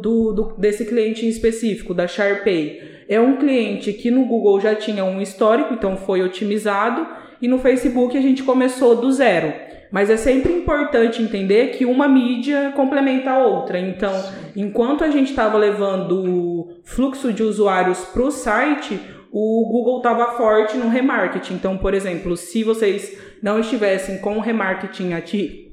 do, 0.00 0.32
do 0.32 0.54
desse 0.56 0.84
cliente 0.84 1.26
em 1.26 1.28
específico, 1.28 1.92
da 1.92 2.06
Sharpay, 2.06 2.80
é 3.08 3.20
um 3.20 3.36
cliente 3.36 3.92
que 3.92 4.10
no 4.10 4.24
Google 4.24 4.60
já 4.60 4.74
tinha 4.74 5.04
um 5.04 5.20
histórico, 5.20 5.74
então 5.74 5.96
foi 5.96 6.22
otimizado, 6.22 7.06
e 7.42 7.48
no 7.48 7.58
Facebook 7.58 8.16
a 8.16 8.20
gente 8.20 8.44
começou 8.44 8.94
do 8.94 9.10
zero. 9.10 9.52
Mas 9.90 10.10
é 10.10 10.16
sempre 10.16 10.52
importante 10.52 11.22
entender 11.22 11.70
que 11.70 11.86
uma 11.86 12.06
mídia 12.06 12.72
complementa 12.76 13.30
a 13.30 13.38
outra. 13.38 13.80
Então, 13.80 14.12
enquanto 14.54 15.02
a 15.02 15.10
gente 15.10 15.30
estava 15.30 15.56
levando 15.56 16.57
fluxo 16.88 17.32
de 17.32 17.42
usuários 17.42 18.00
para 18.06 18.22
o 18.22 18.30
site, 18.30 18.98
o 19.30 19.68
Google 19.70 19.98
estava 19.98 20.32
forte 20.38 20.76
no 20.78 20.88
remarketing. 20.88 21.54
Então, 21.54 21.76
por 21.76 21.92
exemplo, 21.92 22.34
se 22.34 22.64
vocês 22.64 23.16
não 23.42 23.60
estivessem 23.60 24.18
com 24.18 24.38
o 24.38 24.40
remarketing 24.40 25.12
ativo, 25.12 25.68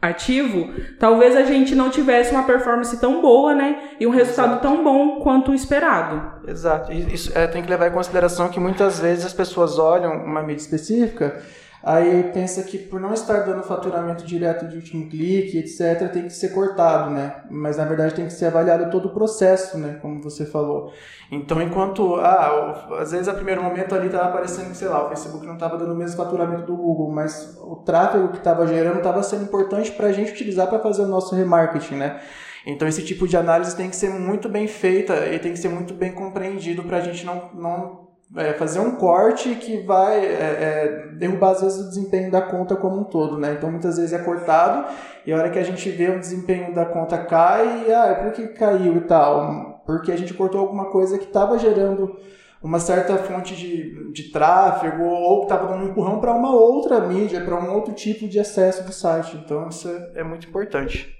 ativo, 0.00 0.72
talvez 0.98 1.36
a 1.36 1.42
gente 1.42 1.74
não 1.74 1.90
tivesse 1.90 2.32
uma 2.32 2.44
performance 2.44 2.98
tão 2.98 3.20
boa, 3.20 3.54
né? 3.54 3.90
E 4.00 4.06
um 4.06 4.10
resultado 4.10 4.52
Exato. 4.52 4.62
tão 4.62 4.82
bom 4.82 5.20
quanto 5.20 5.50
o 5.50 5.54
esperado. 5.54 6.48
Exato. 6.48 6.90
Isso 6.92 7.36
é, 7.36 7.46
tem 7.46 7.62
que 7.62 7.68
levar 7.68 7.88
em 7.88 7.92
consideração 7.92 8.48
que 8.48 8.58
muitas 8.58 8.98
vezes 8.98 9.26
as 9.26 9.34
pessoas 9.34 9.78
olham 9.78 10.24
uma 10.24 10.40
mídia 10.40 10.62
específica 10.62 11.42
aí 11.82 12.30
pensa 12.32 12.62
que 12.62 12.76
por 12.78 13.00
não 13.00 13.12
estar 13.12 13.40
dando 13.40 13.62
faturamento 13.62 14.24
direto 14.24 14.66
de 14.66 14.76
último 14.76 15.08
clique, 15.08 15.58
etc, 15.58 16.10
tem 16.12 16.24
que 16.24 16.32
ser 16.32 16.50
cortado, 16.50 17.10
né? 17.10 17.42
Mas 17.50 17.76
na 17.76 17.84
verdade 17.84 18.14
tem 18.14 18.26
que 18.26 18.32
ser 18.32 18.46
avaliado 18.46 18.90
todo 18.90 19.08
o 19.08 19.14
processo, 19.14 19.78
né? 19.78 19.98
Como 20.02 20.22
você 20.22 20.44
falou. 20.44 20.92
Então 21.30 21.62
enquanto, 21.62 22.16
ah, 22.16 22.88
às 22.98 23.12
vezes 23.12 23.28
a 23.28 23.34
primeiro 23.34 23.62
momento 23.62 23.94
ali 23.94 24.06
estava 24.06 24.28
aparecendo, 24.28 24.74
sei 24.74 24.88
lá, 24.88 25.04
o 25.04 25.08
Facebook 25.08 25.46
não 25.46 25.54
estava 25.54 25.76
dando 25.76 25.92
o 25.92 25.96
mesmo 25.96 26.16
faturamento 26.16 26.66
do 26.66 26.76
Google, 26.76 27.10
mas 27.10 27.56
o 27.60 27.76
tráfego 27.76 28.28
que 28.28 28.38
estava 28.38 28.66
gerando 28.66 28.98
estava 28.98 29.22
sendo 29.22 29.44
importante 29.44 29.92
para 29.92 30.08
a 30.08 30.12
gente 30.12 30.32
utilizar 30.32 30.66
para 30.66 30.80
fazer 30.80 31.02
o 31.02 31.06
nosso 31.06 31.34
remarketing, 31.34 31.96
né? 31.96 32.20
Então 32.66 32.88
esse 32.88 33.04
tipo 33.04 33.26
de 33.26 33.36
análise 33.36 33.76
tem 33.76 33.88
que 33.88 33.96
ser 33.96 34.10
muito 34.10 34.48
bem 34.48 34.66
feita 34.66 35.26
e 35.26 35.38
tem 35.38 35.52
que 35.52 35.58
ser 35.58 35.68
muito 35.68 35.94
bem 35.94 36.12
compreendido 36.12 36.82
para 36.82 36.98
a 36.98 37.00
gente 37.00 37.24
não, 37.24 37.50
não 37.54 38.07
é, 38.36 38.52
fazer 38.52 38.80
um 38.80 38.96
corte 38.96 39.54
que 39.54 39.78
vai 39.78 40.24
é, 40.24 40.28
é, 40.28 41.08
derrubar 41.16 41.52
às 41.52 41.62
vezes 41.62 41.80
o 41.80 41.88
desempenho 41.88 42.30
da 42.30 42.42
conta 42.42 42.76
como 42.76 43.00
um 43.00 43.04
todo, 43.04 43.38
né? 43.38 43.54
Então 43.56 43.70
muitas 43.70 43.96
vezes 43.96 44.12
é 44.12 44.18
cortado 44.18 44.86
e 45.24 45.32
a 45.32 45.36
hora 45.36 45.50
que 45.50 45.58
a 45.58 45.64
gente 45.64 45.88
vê 45.90 46.10
o 46.10 46.20
desempenho 46.20 46.74
da 46.74 46.84
conta 46.84 47.18
cai, 47.18 47.86
e, 47.88 47.92
ah, 47.92 48.14
por 48.22 48.32
que 48.32 48.48
caiu 48.48 48.96
e 48.96 49.00
tal? 49.00 49.82
Porque 49.86 50.12
a 50.12 50.16
gente 50.16 50.34
cortou 50.34 50.60
alguma 50.60 50.90
coisa 50.90 51.18
que 51.18 51.24
estava 51.24 51.58
gerando 51.58 52.16
uma 52.62 52.80
certa 52.80 53.16
fonte 53.16 53.54
de, 53.54 54.12
de 54.12 54.24
tráfego 54.24 55.04
ou 55.04 55.40
que 55.40 55.44
estava 55.44 55.68
dando 55.68 55.84
um 55.84 55.90
empurrão 55.90 56.20
para 56.20 56.34
uma 56.34 56.54
outra 56.54 57.00
mídia, 57.00 57.40
para 57.40 57.58
um 57.58 57.72
outro 57.72 57.94
tipo 57.94 58.28
de 58.28 58.38
acesso 58.38 58.84
do 58.84 58.92
site. 58.92 59.36
Então 59.42 59.68
isso 59.68 59.88
é 60.14 60.22
muito 60.22 60.48
importante. 60.48 61.14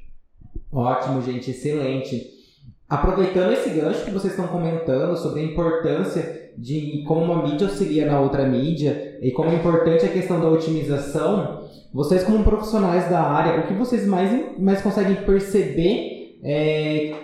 Ótimo, 0.71 1.23
gente, 1.23 1.51
excelente. 1.51 2.37
Aproveitando 2.89 3.53
esse 3.53 3.71
gancho 3.71 4.05
que 4.05 4.11
vocês 4.11 4.33
estão 4.33 4.49
comentando 4.49 5.17
sobre 5.17 5.41
a 5.41 5.45
importância 5.45 6.48
de 6.59 7.05
como 7.07 7.25
uma 7.25 7.43
mídia 7.43 7.69
auxilia 7.69 8.05
na 8.05 8.21
outra 8.21 8.45
mídia 8.45 9.19
e 9.23 9.31
como 9.31 9.51
é 9.51 9.55
importante 9.55 10.05
a 10.05 10.09
questão 10.09 10.41
da 10.41 10.49
otimização, 10.49 11.63
vocês 11.95 12.25
como 12.25 12.43
profissionais 12.43 13.09
da 13.09 13.21
área, 13.21 13.61
o 13.61 13.67
que 13.67 13.75
vocês 13.75 14.07
mais, 14.07 14.59
mais 14.59 14.83
conseguem 14.83 15.15
perceber 15.17 16.39
é, 16.43 17.15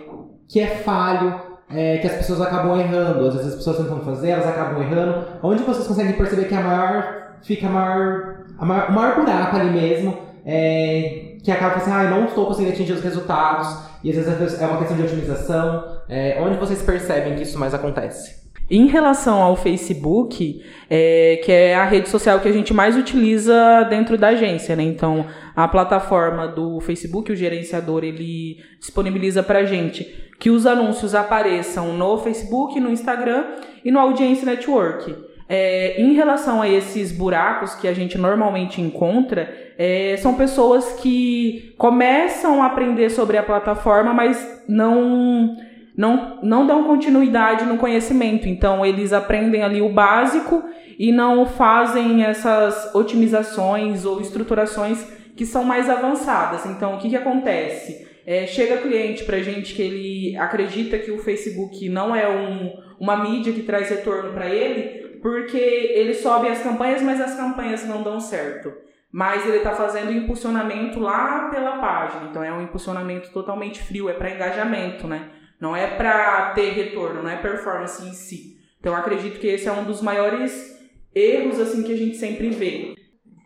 que 0.49 0.61
é 0.61 0.67
falho, 0.69 1.41
é, 1.69 1.99
que 1.99 2.07
as 2.07 2.15
pessoas 2.15 2.41
acabam 2.41 2.79
errando, 2.79 3.27
às 3.27 3.35
vezes 3.35 3.49
as 3.51 3.57
pessoas 3.57 3.79
tentam 3.79 4.01
fazer, 4.01 4.31
elas 4.31 4.47
acabam 4.47 4.81
errando, 4.81 5.27
onde 5.43 5.63
vocês 5.65 5.87
conseguem 5.87 6.13
perceber 6.13 6.45
que 6.45 6.55
a 6.55 6.61
maior, 6.61 7.37
fica 7.43 7.67
a 7.67 7.71
maior, 7.71 8.45
a 8.57 8.65
maior, 8.65 8.89
o 8.89 8.93
maior 8.93 9.17
buraco 9.17 9.57
ali 9.57 9.71
mesmo, 9.71 10.17
é, 10.47 11.37
que 11.43 11.51
acaba 11.51 11.77
assim, 11.77 11.91
ah, 11.93 12.05
eu 12.05 12.11
não 12.11 12.27
estou 12.27 12.47
conseguindo 12.47 12.73
atingir 12.73 12.93
os 12.93 13.03
resultados, 13.03 13.69
e 14.03 14.11
às 14.11 14.17
vezes 14.17 14.61
é 14.61 14.67
uma 14.67 14.79
questão 14.79 14.97
de 14.97 15.03
otimização. 15.03 15.95
É, 16.09 16.39
onde 16.41 16.59
vocês 16.59 16.83
percebem 16.83 17.35
que 17.35 17.43
isso 17.43 17.59
mais 17.59 17.73
acontece? 17.73 18.44
Em 18.71 18.87
relação 18.87 19.43
ao 19.43 19.57
Facebook, 19.57 20.65
é, 20.89 21.41
que 21.45 21.53
é 21.53 21.75
a 21.75 21.85
rede 21.85 22.09
social 22.09 22.41
que 22.41 22.49
a 22.49 22.53
gente 22.53 22.73
mais 22.73 22.97
utiliza 22.97 23.83
dentro 23.91 24.17
da 24.17 24.29
agência, 24.29 24.75
né? 24.75 24.83
Então, 24.83 25.27
a 25.55 25.69
plataforma 25.69 26.49
do 26.49 26.81
Facebook, 26.81 27.31
o 27.31 27.37
gerenciador, 27.37 28.05
ele 28.05 28.59
disponibiliza 28.81 29.43
para 29.43 29.65
gente 29.65 30.25
que 30.39 30.51
os 30.51 30.67
anúncios 30.67 31.15
apareçam 31.15 31.93
no 31.93 32.19
Facebook, 32.19 32.81
no 32.81 32.91
Instagram 32.91 33.45
e 33.85 33.91
no 33.91 33.99
Audience 33.99 34.45
Network. 34.45 35.15
É, 35.47 36.01
em 36.01 36.15
relação 36.15 36.63
a 36.63 36.69
esses 36.69 37.13
buracos 37.13 37.75
que 37.75 37.87
a 37.87 37.93
gente 37.93 38.17
normalmente 38.17 38.81
encontra, 38.81 39.53
é, 39.79 40.17
são 40.17 40.35
pessoas 40.35 41.01
que 41.01 41.75
começam 41.77 42.63
a 42.63 42.67
aprender 42.67 43.11
sobre 43.11 43.37
a 43.37 43.43
plataforma, 43.43 44.15
mas 44.15 44.65
não, 44.67 45.55
não, 45.97 46.41
não 46.43 46.67
dão 46.67 46.85
continuidade 46.85 47.65
no 47.65 47.79
conhecimento. 47.79 48.49
Então, 48.49 48.85
eles 48.85 49.13
aprendem 49.13 49.63
ali 49.63 49.81
o 49.81 49.93
básico 49.93 50.63
e 50.99 51.13
não 51.13 51.47
fazem 51.47 52.25
essas 52.25 52.95
otimizações 52.95 54.05
ou 54.05 54.21
estruturações 54.21 55.07
que 55.37 55.47
são 55.47 55.65
mais 55.65 55.89
avançadas. 55.89 56.67
Então, 56.67 56.95
o 56.95 56.99
que, 56.99 57.11
que 57.11 57.17
acontece? 57.17 58.07
É, 58.27 58.47
chega 58.47 58.79
cliente 58.79 59.25
para 59.25 59.43
gente 59.43 59.75
que 59.75 59.83
ele 59.83 60.37
acredita 60.37 60.99
que 60.99 61.11
o 61.11 61.19
Facebook 61.19 61.89
não 61.89 62.15
é 62.15 62.29
um, 62.29 62.73
uma 62.99 63.17
mídia 63.17 63.53
que 63.53 63.63
traz 63.63 63.91
retorno 63.91 64.33
para 64.33 64.49
ele, 64.49 65.19
porque 65.21 65.59
ele 65.59 66.15
sobe 66.15 66.49
as 66.49 66.63
campanhas, 66.63 67.03
mas 67.03 67.21
as 67.21 67.37
campanhas 67.37 67.87
não 67.87 68.03
dão 68.03 68.19
certo. 68.19 68.73
Mas 69.13 69.47
ele 69.47 69.59
está 69.59 69.73
fazendo 69.73 70.11
impulsionamento 70.11 70.99
lá 70.99 71.49
pela 71.51 71.79
página, 71.79 72.29
então 72.29 72.43
é 72.43 72.53
um 72.53 72.63
impulsionamento 72.63 73.31
totalmente 73.31 73.81
frio, 73.81 74.09
é 74.09 74.13
para 74.13 74.31
engajamento, 74.31 75.07
né? 75.07 75.29
Não 75.65 75.75
é 75.75 75.87
para 75.97 76.51
ter 76.51 76.73
retorno, 76.73 77.23
não 77.23 77.31
é 77.31 77.37
performance 77.37 78.07
em 78.07 78.13
si. 78.13 78.59
Então 78.79 78.95
acredito 78.95 79.41
que 79.41 79.47
esse 79.47 79.67
é 79.67 79.73
um 79.73 79.85
dos 79.85 80.03
maiores 80.03 80.79
erros 81.15 81.59
assim 81.59 81.83
que 81.83 81.91
a 81.91 81.97
gente 81.97 82.19
sempre 82.19 82.51
vê. 82.51 82.95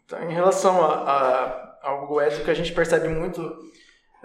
Então, 0.05 0.29
em 0.29 0.35
relação 0.35 0.85
a, 0.85 1.79
ao 1.81 2.01
Google 2.01 2.19
Ads, 2.19 2.41
o 2.41 2.45
que 2.45 2.51
a 2.51 2.55
gente 2.55 2.73
percebe 2.73 3.07
muito 3.07 3.41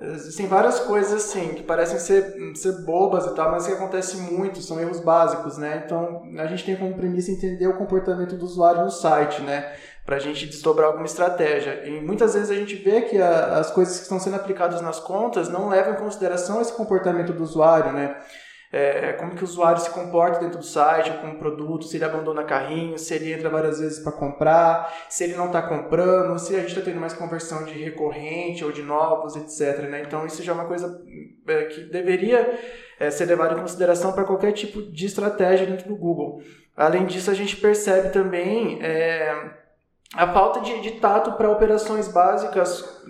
Existem 0.01 0.47
várias 0.47 0.79
coisas 0.79 1.13
assim 1.13 1.53
que 1.53 1.61
parecem 1.61 1.99
ser, 1.99 2.35
ser 2.55 2.83
bobas 2.83 3.27
e 3.27 3.35
tal, 3.35 3.51
mas 3.51 3.67
que 3.67 3.73
acontece 3.73 4.17
muito, 4.17 4.59
são 4.59 4.79
erros 4.79 4.99
básicos, 4.99 5.57
né? 5.59 5.83
Então 5.85 6.23
a 6.39 6.47
gente 6.47 6.65
tem 6.65 6.75
como 6.75 6.95
premissa 6.95 7.31
entender 7.31 7.67
o 7.67 7.77
comportamento 7.77 8.35
do 8.35 8.43
usuário 8.43 8.83
no 8.83 8.89
site, 8.89 9.43
né? 9.43 9.71
Para 10.05 10.17
a 10.17 10.19
gente 10.19 10.45
desdobrar 10.45 10.87
alguma 10.87 11.05
estratégia. 11.05 11.85
E 11.85 12.01
muitas 12.01 12.33
vezes 12.33 12.49
a 12.49 12.55
gente 12.55 12.75
vê 12.75 13.01
que 13.01 13.21
a, 13.21 13.57
as 13.57 13.71
coisas 13.71 13.97
que 13.97 14.03
estão 14.03 14.19
sendo 14.19 14.35
aplicadas 14.35 14.81
nas 14.81 14.99
contas 14.99 15.47
não 15.47 15.69
levam 15.69 15.93
em 15.93 15.97
consideração 15.97 16.61
esse 16.61 16.73
comportamento 16.73 17.31
do 17.31 17.41
usuário, 17.41 17.93
né? 17.93 18.17
é, 18.73 19.13
como 19.13 19.35
que 19.35 19.43
o 19.43 19.45
usuário 19.45 19.79
se 19.79 19.91
comporta 19.91 20.39
dentro 20.39 20.57
do 20.57 20.65
site 20.65 21.11
com 21.21 21.27
o 21.27 21.37
produto, 21.37 21.85
se 21.85 21.95
ele 21.95 22.05
abandona 22.05 22.43
carrinho, 22.43 22.97
se 22.97 23.13
ele 23.13 23.31
entra 23.31 23.47
várias 23.47 23.79
vezes 23.79 23.99
para 23.99 24.11
comprar, 24.11 24.91
se 25.07 25.23
ele 25.23 25.35
não 25.35 25.45
está 25.45 25.61
comprando, 25.61 26.39
se 26.39 26.55
a 26.55 26.59
gente 26.59 26.69
está 26.69 26.81
tendo 26.81 26.99
mais 26.99 27.13
conversão 27.13 27.65
de 27.65 27.73
recorrente 27.73 28.65
ou 28.65 28.71
de 28.71 28.81
novos, 28.81 29.35
etc. 29.35 29.87
Né? 29.87 30.01
Então 30.01 30.25
isso 30.25 30.41
já 30.41 30.53
é 30.53 30.55
uma 30.55 30.65
coisa 30.65 30.99
é, 31.47 31.65
que 31.65 31.81
deveria 31.81 32.59
é, 32.99 33.11
ser 33.11 33.25
levada 33.25 33.53
em 33.53 33.61
consideração 33.61 34.11
para 34.11 34.23
qualquer 34.23 34.53
tipo 34.53 34.81
de 34.81 35.05
estratégia 35.05 35.67
dentro 35.67 35.87
do 35.87 35.95
Google. 35.95 36.41
Além 36.75 37.05
disso, 37.05 37.29
a 37.29 37.35
gente 37.35 37.55
percebe 37.57 38.09
também 38.09 38.79
é, 38.81 39.61
a 40.13 40.27
falta 40.27 40.61
de, 40.61 40.81
de 40.81 40.91
tato 40.91 41.33
para 41.33 41.49
operações 41.49 42.07
básicas, 42.07 43.01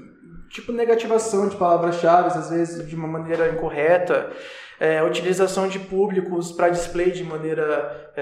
tipo 0.50 0.72
negativação 0.72 1.48
de 1.48 1.56
palavras-chave, 1.56 2.28
às 2.28 2.50
vezes 2.50 2.88
de 2.88 2.96
uma 2.96 3.08
maneira 3.08 3.50
incorreta 3.50 4.32
é, 4.84 5.02
utilização 5.02 5.68
de 5.68 5.80
públicos 5.80 6.52
para 6.52 6.68
display 6.68 7.12
de 7.12 7.24
maneira 7.24 8.12
é, 8.18 8.22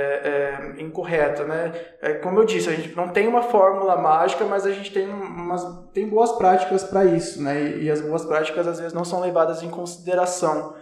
é, 0.78 0.82
incorreta, 0.82 1.44
né? 1.44 1.72
É, 2.00 2.14
como 2.14 2.40
eu 2.40 2.46
disse, 2.46 2.70
a 2.70 2.74
gente 2.74 2.96
não 2.96 3.10
tem 3.10 3.28
uma 3.28 3.42
fórmula 3.42 3.98
mágica, 3.98 4.46
mas 4.46 4.64
a 4.64 4.72
gente 4.72 4.92
tem, 4.92 5.10
umas, 5.10 5.66
tem 5.92 6.08
boas 6.08 6.32
práticas 6.34 6.84
para 6.84 7.04
isso, 7.04 7.42
né? 7.42 7.60
E, 7.60 7.86
e, 7.86 7.92
as 7.92 8.02
boas 8.02 8.24
práticas 8.26 8.68
às 8.68 8.78
vezes 8.78 8.94
não 8.94 9.04
são 9.04 9.22
levadas 9.22 9.64
em 9.64 9.72
consideração. 9.72 10.76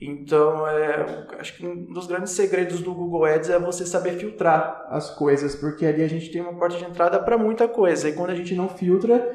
Então, 0.00 0.66
é, 0.66 1.26
acho 1.38 1.56
que 1.56 1.66
um 1.66 1.92
dos 1.92 2.06
grandes 2.06 2.32
segredos 2.32 2.80
do 2.80 2.94
Google 2.94 3.26
Ads 3.26 3.50
é 3.50 3.58
você 3.58 3.84
saber 3.84 4.12
filtrar 4.12 4.86
as 4.88 5.10
coisas, 5.10 5.54
porque 5.54 5.84
ali 5.84 6.02
a 6.02 6.08
gente 6.08 6.30
tem 6.30 6.40
uma 6.40 6.54
porta 6.54 6.78
de 6.78 6.84
entrada 6.84 7.18
para 7.18 7.36
muita 7.36 7.68
coisa. 7.68 8.08
E 8.08 8.12
quando 8.12 8.30
a 8.30 8.34
gente 8.34 8.54
não 8.54 8.68
filtra, 8.68 9.30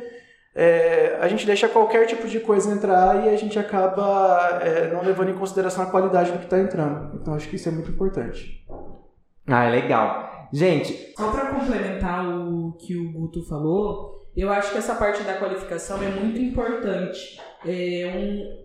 é, 0.55 1.17
a 1.21 1.27
gente 1.27 1.45
deixa 1.45 1.69
qualquer 1.69 2.07
tipo 2.07 2.27
de 2.27 2.39
coisa 2.39 2.71
entrar 2.71 3.25
e 3.25 3.29
a 3.29 3.35
gente 3.35 3.59
acaba 3.59 4.59
é, 4.63 4.91
não 4.91 5.03
levando 5.03 5.29
em 5.29 5.37
consideração 5.37 5.83
a 5.83 5.91
qualidade 5.91 6.31
do 6.31 6.39
que 6.39 6.45
está 6.45 6.59
entrando. 6.59 7.19
Então 7.21 7.35
acho 7.35 7.47
que 7.47 7.57
isso 7.57 7.69
é 7.69 7.71
muito 7.71 7.91
importante. 7.91 8.65
Ah, 9.45 9.65
é 9.65 9.69
legal. 9.69 10.47
Gente. 10.51 11.13
Só 11.15 11.29
para 11.29 11.53
complementar 11.53 12.27
o 12.27 12.71
que 12.79 12.97
o 12.97 13.11
Guto 13.11 13.45
falou, 13.47 14.25
eu 14.35 14.51
acho 14.51 14.71
que 14.71 14.77
essa 14.77 14.95
parte 14.95 15.21
da 15.23 15.35
qualificação 15.35 16.01
é 16.01 16.09
muito 16.09 16.39
importante. 16.39 17.39
É 17.65 18.11
um, 18.15 18.64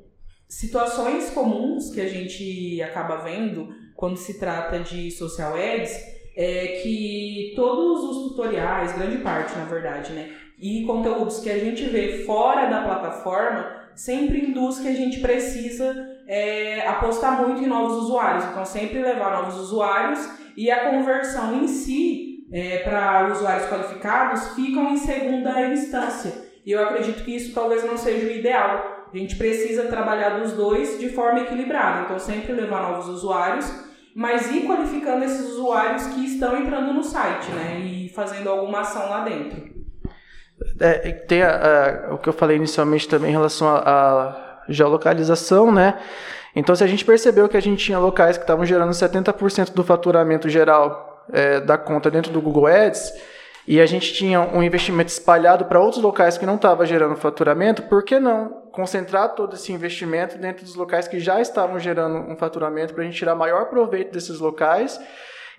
situações 0.51 1.31
comuns 1.31 1.91
que 1.95 2.01
a 2.03 2.09
gente 2.09 2.83
acaba 2.83 3.17
vendo 3.17 3.75
quando 3.97 4.19
se 4.19 4.39
trata 4.39 4.81
de 4.81 5.11
social 5.11 5.55
ads 5.55 5.93
é 6.37 6.81
que 6.83 7.55
todos 7.57 8.05
os 8.05 8.29
tutoriais, 8.29 8.93
grande 8.93 9.19
parte 9.19 9.57
na 9.57 9.65
verdade, 9.65 10.13
né? 10.13 10.31
e 10.61 10.85
conteúdos 10.85 11.41
que 11.41 11.51
a 11.51 11.59
gente 11.59 11.85
vê 11.85 12.25
fora 12.25 12.67
da 12.69 12.83
plataforma 12.83 13.81
sempre 13.95 14.47
induz 14.47 14.79
que 14.79 14.89
a 14.89 14.95
gente 14.95 15.21
precisa 15.21 15.95
é, 16.27 16.87
apostar 16.87 17.41
muito 17.43 17.63
em 17.63 17.67
novos 17.67 18.05
usuários. 18.05 18.45
Então, 18.45 18.65
sempre 18.65 19.01
levar 19.01 19.43
novos 19.43 19.59
usuários 19.59 20.21
e 20.57 20.71
a 20.71 20.91
conversão 20.91 21.63
em 21.63 21.67
si 21.67 22.47
é, 22.53 22.79
para 22.79 23.33
usuários 23.33 23.69
qualificados 23.69 24.49
ficam 24.55 24.91
em 24.91 24.97
segunda 24.99 25.67
instância. 25.69 26.51
E 26.65 26.73
eu 26.73 26.83
acredito 26.83 27.25
que 27.25 27.35
isso 27.35 27.55
talvez 27.55 27.83
não 27.85 27.97
seja 27.97 28.27
o 28.27 28.31
ideal. 28.31 28.90
A 29.13 29.17
gente 29.17 29.37
precisa 29.37 29.85
trabalhar 29.85 30.39
dos 30.39 30.53
dois 30.53 30.99
de 30.99 31.09
forma 31.09 31.41
equilibrada. 31.41 32.03
Então, 32.03 32.19
sempre 32.19 32.53
levar 32.53 32.91
novos 32.91 33.09
usuários, 33.09 33.71
mas 34.15 34.51
ir 34.51 34.67
qualificando 34.67 35.25
esses 35.25 35.49
usuários 35.51 36.07
que 36.09 36.25
estão 36.25 36.57
entrando 36.57 36.93
no 36.93 37.03
site, 37.03 37.51
né? 37.51 37.81
E 37.81 38.09
fazendo 38.11 38.49
alguma 38.49 38.81
ação 38.81 39.09
lá 39.11 39.25
dentro. 39.25 39.69
É, 40.79 41.13
tem 41.13 41.43
a, 41.43 42.09
a, 42.11 42.15
o 42.15 42.19
que 42.19 42.29
eu 42.29 42.33
falei 42.33 42.57
inicialmente 42.57 43.09
também 43.09 43.31
em 43.31 43.33
relação 43.33 43.69
à 43.69 44.63
geolocalização, 44.69 45.73
né? 45.73 45.99
Então, 46.55 46.75
se 46.75 46.85
a 46.85 46.87
gente 46.87 47.05
percebeu 47.05 47.49
que 47.49 47.57
a 47.57 47.63
gente 47.63 47.85
tinha 47.85 47.99
locais 47.99 48.37
que 48.37 48.45
estavam 48.45 48.65
gerando 48.65 48.91
70% 48.91 49.73
do 49.73 49.83
faturamento 49.83 50.49
geral 50.49 51.25
é, 51.33 51.61
da 51.61 51.79
conta 51.79 52.11
dentro 52.11 52.33
do 52.33 52.41
Google 52.41 52.67
Ads, 52.67 53.13
e 53.67 53.81
a 53.81 53.87
gente 53.87 54.13
tinha 54.13 54.41
um 54.41 54.63
investimento 54.63 55.11
espalhado 55.11 55.65
para 55.65 55.81
outros 55.81 56.03
locais 56.03 56.37
que 56.37 56.47
não 56.47 56.57
estava 56.57 56.85
gerando 56.85 57.17
faturamento, 57.17 57.83
por 57.83 58.03
que 58.03 58.19
não 58.19 58.60
concentrar 58.73 59.35
todo 59.35 59.55
esse 59.55 59.73
investimento 59.73 60.39
dentro 60.39 60.65
dos 60.65 60.75
locais 60.75 61.09
que 61.09 61.19
já 61.21 61.41
estavam 61.41 61.79
gerando 61.79 62.17
um 62.17 62.37
faturamento 62.37 62.95
para 62.95 63.03
a 63.03 63.07
gente 63.07 63.17
tirar 63.17 63.35
maior 63.35 63.67
proveito 63.67 64.13
desses 64.13 64.39
locais 64.39 65.01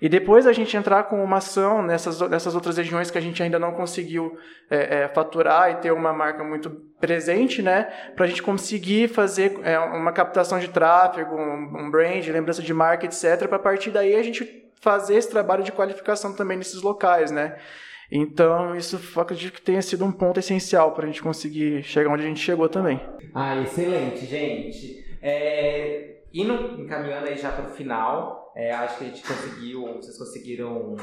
e 0.02 0.08
depois 0.08 0.48
a 0.48 0.52
gente 0.52 0.76
entrar 0.76 1.04
com 1.04 1.22
uma 1.22 1.36
ação 1.36 1.80
nessas, 1.80 2.20
nessas 2.22 2.56
outras 2.56 2.76
regiões 2.76 3.08
que 3.08 3.16
a 3.16 3.20
gente 3.20 3.40
ainda 3.40 3.56
não 3.56 3.70
conseguiu 3.70 4.36
é, 4.68 5.02
é, 5.02 5.08
faturar 5.08 5.70
e 5.70 5.76
ter 5.76 5.92
uma 5.92 6.12
marca 6.12 6.42
muito 6.42 6.70
presente, 6.98 7.62
né? 7.62 7.84
Para 8.16 8.24
a 8.24 8.28
gente 8.28 8.42
conseguir 8.42 9.06
fazer 9.06 9.60
é, 9.62 9.78
uma 9.78 10.10
captação 10.10 10.58
de 10.58 10.66
tráfego, 10.66 11.36
um, 11.36 11.84
um 11.84 11.88
brand, 11.88 12.26
lembrança 12.26 12.60
de 12.60 12.74
marca, 12.74 13.06
etc. 13.06 13.46
Para 13.48 13.60
partir 13.60 13.92
daí 13.92 14.16
a 14.16 14.22
gente 14.24 14.68
fazer 14.80 15.14
esse 15.14 15.30
trabalho 15.30 15.62
de 15.62 15.70
qualificação 15.70 16.34
também 16.34 16.58
nesses 16.58 16.82
locais, 16.82 17.30
né? 17.30 17.54
Então, 18.14 18.76
isso 18.76 19.00
acredito 19.18 19.54
que 19.54 19.62
tenha 19.62 19.80
sido 19.80 20.04
um 20.04 20.12
ponto 20.12 20.38
essencial 20.38 20.92
para 20.92 21.04
a 21.04 21.06
gente 21.06 21.22
conseguir 21.22 21.82
chegar 21.82 22.10
onde 22.10 22.22
a 22.22 22.26
gente 22.26 22.40
chegou 22.40 22.68
também. 22.68 23.00
Ah, 23.34 23.58
excelente, 23.62 24.26
gente. 24.26 25.02
É, 25.22 26.20
indo 26.30 26.78
encaminhando 26.78 27.26
aí 27.26 27.38
já 27.38 27.50
para 27.50 27.70
o 27.70 27.74
final, 27.74 28.52
é, 28.54 28.70
acho 28.70 28.98
que 28.98 29.04
a 29.04 29.06
gente 29.08 29.22
conseguiu, 29.22 29.94
vocês 29.94 30.18
conseguiram 30.18 30.94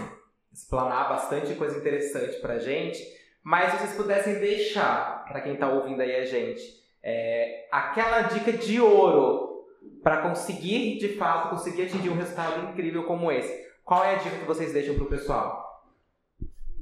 explanar 0.54 1.10
bastante 1.10 1.56
coisa 1.56 1.80
interessante 1.80 2.40
pra 2.42 2.60
gente. 2.60 3.02
Mas 3.42 3.72
se 3.72 3.78
vocês 3.80 3.96
pudessem 3.96 4.40
deixar, 4.40 5.26
para 5.28 5.42
quem 5.42 5.54
está 5.54 5.68
ouvindo 5.68 6.02
aí 6.02 6.16
a 6.16 6.26
gente, 6.26 6.62
é, 7.02 7.66
aquela 7.72 8.22
dica 8.22 8.54
de 8.54 8.80
ouro 8.80 9.66
para 10.04 10.22
conseguir, 10.22 11.00
de 11.00 11.16
fato, 11.18 11.50
conseguir 11.50 11.84
atingir 11.84 12.10
um 12.10 12.18
resultado 12.18 12.70
incrível 12.70 13.06
como 13.06 13.32
esse. 13.32 13.68
Qual 13.84 14.04
é 14.04 14.14
a 14.14 14.18
dica 14.20 14.38
que 14.38 14.46
vocês 14.46 14.72
deixam 14.74 14.94
pro 14.94 15.08
pessoal? 15.08 15.69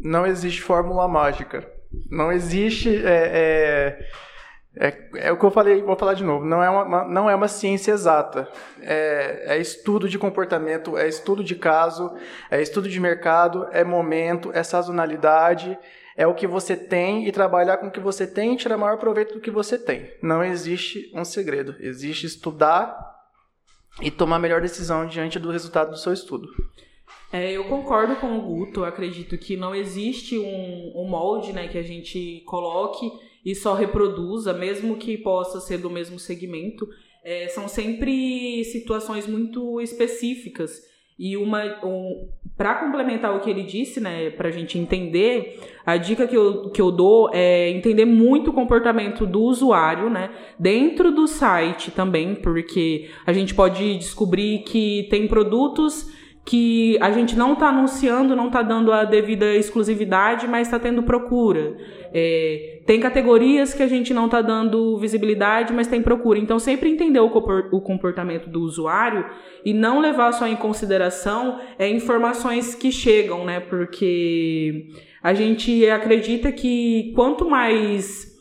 Não 0.08 0.26
existe 0.26 0.62
fórmula 0.62 1.08
mágica. 1.08 1.70
Não 2.10 2.32
existe. 2.32 2.90
É, 3.06 3.32
é 3.34 4.10
é, 4.80 5.10
é, 5.16 5.32
o 5.32 5.38
que 5.38 5.44
eu 5.44 5.52
falei, 5.52 5.82
vou 5.82 5.96
falar 5.96 6.14
de 6.14 6.24
novo, 6.24 6.46
não 6.46 6.62
é 6.62 6.70
uma, 6.70 7.04
não 7.06 7.30
é 7.30 7.36
uma 7.36 7.48
ciência 7.48 7.92
exata. 7.92 8.48
É, 8.82 9.56
é, 9.56 9.58
estudo 9.60 10.08
de 10.08 10.20
comportamento, 10.20 10.98
é 10.98 11.08
estudo 11.08 11.44
de 11.44 11.56
caso, 11.56 12.16
é 12.50 12.62
estudo 12.62 12.88
de 12.88 13.00
mercado, 13.00 13.68
é 13.72 13.84
momento, 13.84 14.52
é 14.54 14.62
sazonalidade, 14.62 15.78
é 16.16 16.28
o 16.28 16.34
que 16.34 16.46
você 16.46 16.76
tem 16.76 17.28
e 17.28 17.32
trabalhar 17.32 17.78
com 17.78 17.88
o 17.88 17.92
que 17.92 18.00
você 18.00 18.28
tem 18.28 18.54
e 18.54 18.58
tirar 18.58 18.78
maior 18.78 18.98
proveito 18.98 19.34
do 19.34 19.42
que 19.42 19.52
você 19.52 19.78
tem. 19.78 20.12
Não 20.22 20.44
existe 20.44 21.12
um 21.14 21.26
segredo. 21.26 21.76
Existe 21.80 22.26
estudar 22.26 22.96
e 24.02 24.12
tomar 24.12 24.36
a 24.36 24.40
melhor 24.40 24.62
decisão 24.62 25.08
diante 25.08 25.40
do 25.40 25.52
resultado 25.52 25.92
do 25.92 25.98
seu 25.98 26.14
estudo. 26.14 26.48
É, 27.32 27.52
eu 27.52 27.66
concordo 27.66 28.16
com 28.18 28.38
o 28.38 28.42
Guto, 28.42 28.86
acredito 28.86 29.38
que 29.38 29.58
não 29.58 29.76
existe 29.76 30.38
um, 30.38 30.94
um 30.96 31.08
molde 31.08 31.52
né, 31.52 31.68
que 31.68 31.78
a 31.78 31.84
gente 31.84 32.42
coloque 32.46 33.12
e 33.46 33.54
só 33.54 33.74
reproduza, 33.74 34.54
mesmo 34.54 34.98
que 34.98 35.18
possa 35.18 35.60
ser 35.60 35.78
do 35.78 35.90
mesmo 35.90 36.20
segmento, 36.20 36.88
é, 37.24 37.48
são 37.50 37.68
sempre 37.68 38.64
situações 38.66 39.28
muito 39.28 39.82
específicas. 39.82 40.82
E 41.20 41.36
uma 41.36 41.64
um, 41.84 42.30
para 42.56 42.76
complementar 42.76 43.36
o 43.36 43.40
que 43.40 43.50
ele 43.50 43.64
disse, 43.64 44.00
né, 44.00 44.30
para 44.30 44.50
a 44.50 44.52
gente 44.52 44.80
entender, 44.80 45.60
a 45.86 45.98
dica 45.98 46.28
que 46.28 46.36
eu, 46.36 46.70
que 46.70 46.82
eu 46.82 46.92
dou 46.92 47.30
é 47.34 47.70
entender 47.70 48.06
muito 48.06 48.50
o 48.52 48.54
comportamento 48.54 49.26
do 49.26 49.42
usuário, 49.42 50.10
né, 50.10 50.32
dentro 50.58 51.12
do 51.12 51.28
site 51.28 51.92
também, 51.92 52.36
porque 52.36 53.10
a 53.26 53.34
gente 53.34 53.54
pode 53.54 53.98
descobrir 53.98 54.60
que 54.60 55.08
tem 55.10 55.28
produtos 55.28 56.12
que 56.48 56.98
a 57.02 57.12
gente 57.12 57.36
não 57.36 57.52
está 57.52 57.68
anunciando, 57.68 58.34
não 58.34 58.48
está 58.48 58.62
dando 58.62 58.94
a 58.94 59.04
devida 59.04 59.54
exclusividade, 59.54 60.48
mas 60.48 60.68
está 60.68 60.80
tendo 60.80 61.04
procura. 61.04 61.76
É, 62.14 62.80
tem 62.86 63.02
categorias 63.02 63.74
que 63.74 63.84
a 63.84 63.88
gente 63.88 64.14
não 64.14 64.28
está 64.28 64.42
dando 64.42 64.98
visibilidade, 64.98 65.74
mas 65.74 65.88
tem 65.88 66.02
procura. 66.02 66.40
Então, 66.40 66.58
sempre 66.58 66.90
entender 66.90 67.20
o 67.20 67.82
comportamento 67.82 68.50
do 68.50 68.62
usuário 68.62 69.26
e 69.66 69.74
não 69.74 70.00
levar 70.00 70.32
só 70.32 70.48
em 70.48 70.56
consideração 70.56 71.60
é, 71.78 71.90
informações 71.90 72.74
que 72.74 72.94
chegam, 72.94 73.44
né? 73.44 73.60
Porque 73.60 74.88
a 75.22 75.34
gente 75.34 75.86
acredita 75.90 76.50
que 76.50 77.12
quanto 77.14 77.50
mais 77.50 78.37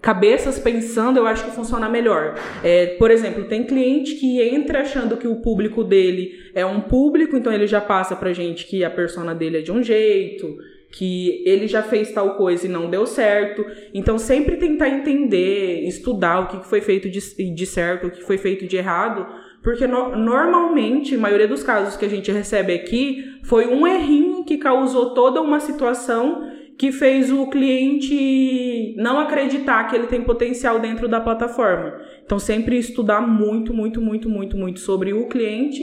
cabeças 0.00 0.58
pensando, 0.58 1.18
eu 1.18 1.26
acho 1.26 1.44
que 1.44 1.50
funciona 1.50 1.88
melhor. 1.88 2.34
É, 2.64 2.86
por 2.98 3.10
exemplo, 3.10 3.44
tem 3.44 3.64
cliente 3.64 4.14
que 4.14 4.40
entra 4.40 4.80
achando 4.80 5.16
que 5.16 5.28
o 5.28 5.36
público 5.36 5.84
dele 5.84 6.32
é 6.54 6.64
um 6.64 6.80
público, 6.80 7.36
então 7.36 7.52
ele 7.52 7.66
já 7.66 7.80
passa 7.80 8.16
pra 8.16 8.32
gente 8.32 8.66
que 8.66 8.82
a 8.82 8.90
persona 8.90 9.34
dele 9.34 9.58
é 9.58 9.60
de 9.60 9.70
um 9.70 9.82
jeito, 9.82 10.56
que 10.90 11.42
ele 11.46 11.68
já 11.68 11.82
fez 11.82 12.12
tal 12.12 12.36
coisa 12.36 12.66
e 12.66 12.68
não 12.68 12.90
deu 12.90 13.06
certo. 13.06 13.64
Então, 13.94 14.18
sempre 14.18 14.56
tentar 14.56 14.88
entender, 14.88 15.86
estudar 15.86 16.40
o 16.40 16.46
que 16.48 16.66
foi 16.66 16.80
feito 16.80 17.08
de, 17.08 17.20
de 17.54 17.66
certo, 17.66 18.06
o 18.06 18.10
que 18.10 18.22
foi 18.22 18.38
feito 18.38 18.66
de 18.66 18.76
errado, 18.76 19.26
porque 19.62 19.86
no, 19.86 20.16
normalmente, 20.16 21.14
a 21.14 21.18
maioria 21.18 21.46
dos 21.46 21.62
casos 21.62 21.96
que 21.96 22.06
a 22.06 22.08
gente 22.08 22.32
recebe 22.32 22.72
aqui, 22.72 23.24
foi 23.44 23.66
um 23.66 23.86
errinho 23.86 24.44
que 24.44 24.56
causou 24.56 25.12
toda 25.12 25.40
uma 25.42 25.60
situação 25.60 26.50
que 26.80 26.90
fez 26.90 27.30
o 27.30 27.46
cliente 27.48 28.94
não 28.96 29.20
acreditar 29.20 29.84
que 29.84 29.94
ele 29.94 30.06
tem 30.06 30.22
potencial 30.22 30.78
dentro 30.78 31.06
da 31.06 31.20
plataforma. 31.20 32.00
Então, 32.24 32.38
sempre 32.38 32.78
estudar 32.78 33.20
muito, 33.20 33.74
muito, 33.74 34.00
muito, 34.00 34.30
muito, 34.30 34.56
muito 34.56 34.80
sobre 34.80 35.12
o 35.12 35.28
cliente 35.28 35.82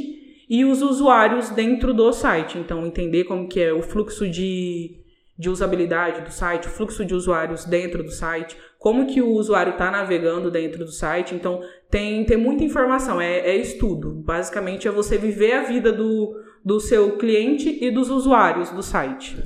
e 0.50 0.66
os 0.66 0.82
usuários 0.82 1.52
dentro 1.52 1.94
do 1.94 2.12
site. 2.12 2.58
Então, 2.58 2.84
entender 2.84 3.26
como 3.26 3.48
que 3.48 3.60
é 3.60 3.72
o 3.72 3.84
fluxo 3.84 4.28
de, 4.28 4.96
de 5.38 5.52
usabilidade 5.52 6.22
do 6.22 6.32
site, 6.32 6.66
o 6.66 6.72
fluxo 6.72 7.06
de 7.06 7.14
usuários 7.14 7.64
dentro 7.64 8.02
do 8.02 8.10
site, 8.10 8.58
como 8.80 9.06
que 9.06 9.22
o 9.22 9.34
usuário 9.34 9.74
está 9.74 9.92
navegando 9.92 10.50
dentro 10.50 10.84
do 10.84 10.92
site. 10.92 11.36
Então, 11.36 11.62
tem, 11.92 12.26
tem 12.26 12.38
muita 12.38 12.64
informação, 12.64 13.22
é, 13.22 13.38
é 13.42 13.56
estudo. 13.56 14.16
Basicamente, 14.26 14.88
é 14.88 14.92
você 14.92 15.16
viver 15.16 15.54
a 15.54 15.62
vida 15.62 15.92
do, 15.92 16.36
do 16.66 16.80
seu 16.80 17.18
cliente 17.18 17.78
e 17.86 17.92
dos 17.92 18.10
usuários 18.10 18.72
do 18.72 18.82
site. 18.82 19.38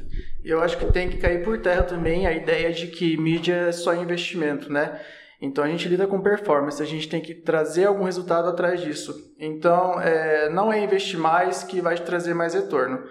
Eu 0.43 0.61
acho 0.61 0.77
que 0.77 0.85
tem 0.91 1.09
que 1.09 1.17
cair 1.17 1.43
por 1.43 1.59
terra 1.59 1.83
também 1.83 2.25
a 2.25 2.31
ideia 2.31 2.71
de 2.71 2.87
que 2.87 3.15
mídia 3.17 3.67
é 3.67 3.71
só 3.71 3.93
investimento, 3.93 4.71
né? 4.71 4.99
Então 5.41 5.63
a 5.63 5.67
gente 5.67 5.87
lida 5.87 6.05
com 6.05 6.21
performance, 6.21 6.81
a 6.81 6.85
gente 6.85 7.09
tem 7.09 7.19
que 7.19 7.33
trazer 7.33 7.85
algum 7.85 8.03
resultado 8.03 8.47
atrás 8.47 8.81
disso. 8.81 9.33
Então 9.39 9.99
é, 9.99 10.49
não 10.49 10.71
é 10.71 10.83
investir 10.83 11.19
mais 11.19 11.63
que 11.63 11.81
vai 11.81 11.95
te 11.95 12.03
trazer 12.03 12.33
mais 12.33 12.53
retorno. 12.53 13.03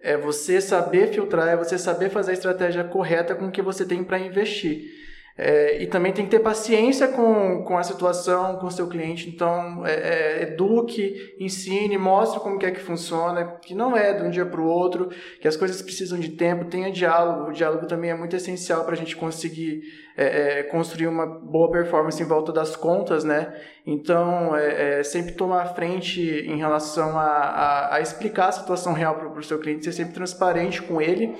É 0.00 0.16
você 0.16 0.60
saber 0.60 1.08
filtrar, 1.08 1.48
é 1.48 1.56
você 1.56 1.78
saber 1.78 2.10
fazer 2.10 2.32
a 2.32 2.34
estratégia 2.34 2.84
correta 2.84 3.34
com 3.34 3.46
o 3.46 3.50
que 3.50 3.62
você 3.62 3.84
tem 3.84 4.04
para 4.04 4.18
investir. 4.18 5.07
É, 5.40 5.80
e 5.80 5.86
também 5.86 6.12
tem 6.12 6.24
que 6.24 6.32
ter 6.32 6.40
paciência 6.40 7.06
com, 7.06 7.62
com 7.62 7.78
a 7.78 7.82
situação, 7.84 8.56
com 8.56 8.66
o 8.66 8.70
seu 8.72 8.88
cliente. 8.88 9.28
Então, 9.28 9.86
é, 9.86 9.92
é, 9.92 10.42
eduque, 10.42 11.36
ensine, 11.38 11.96
mostre 11.96 12.40
como 12.40 12.58
que 12.58 12.66
é 12.66 12.72
que 12.72 12.80
funciona, 12.80 13.44
que 13.62 13.72
não 13.72 13.96
é 13.96 14.12
de 14.12 14.24
um 14.24 14.30
dia 14.30 14.44
para 14.44 14.60
o 14.60 14.66
outro, 14.66 15.10
que 15.40 15.46
as 15.46 15.56
coisas 15.56 15.80
precisam 15.80 16.18
de 16.18 16.30
tempo, 16.30 16.64
tenha 16.64 16.90
diálogo. 16.90 17.50
O 17.50 17.52
diálogo 17.52 17.86
também 17.86 18.10
é 18.10 18.16
muito 18.16 18.34
essencial 18.34 18.84
para 18.84 18.94
a 18.94 18.96
gente 18.96 19.14
conseguir 19.14 19.82
é, 20.20 20.58
é, 20.58 20.62
construir 20.64 21.06
uma 21.06 21.24
boa 21.24 21.70
performance 21.70 22.20
em 22.20 22.26
volta 22.26 22.52
das 22.52 22.74
contas, 22.74 23.22
né? 23.22 23.54
Então, 23.86 24.56
é, 24.56 25.00
sempre 25.04 25.32
tomar 25.34 25.62
a 25.62 25.66
frente 25.66 26.20
em 26.20 26.56
relação 26.56 27.16
a, 27.16 27.22
a, 27.22 27.94
a 27.94 28.00
explicar 28.00 28.48
a 28.48 28.52
situação 28.52 28.92
real 28.92 29.14
para 29.14 29.28
o 29.28 29.42
seu 29.44 29.60
cliente, 29.60 29.84
ser 29.84 29.92
sempre 29.92 30.14
transparente 30.14 30.82
com 30.82 31.00
ele 31.00 31.36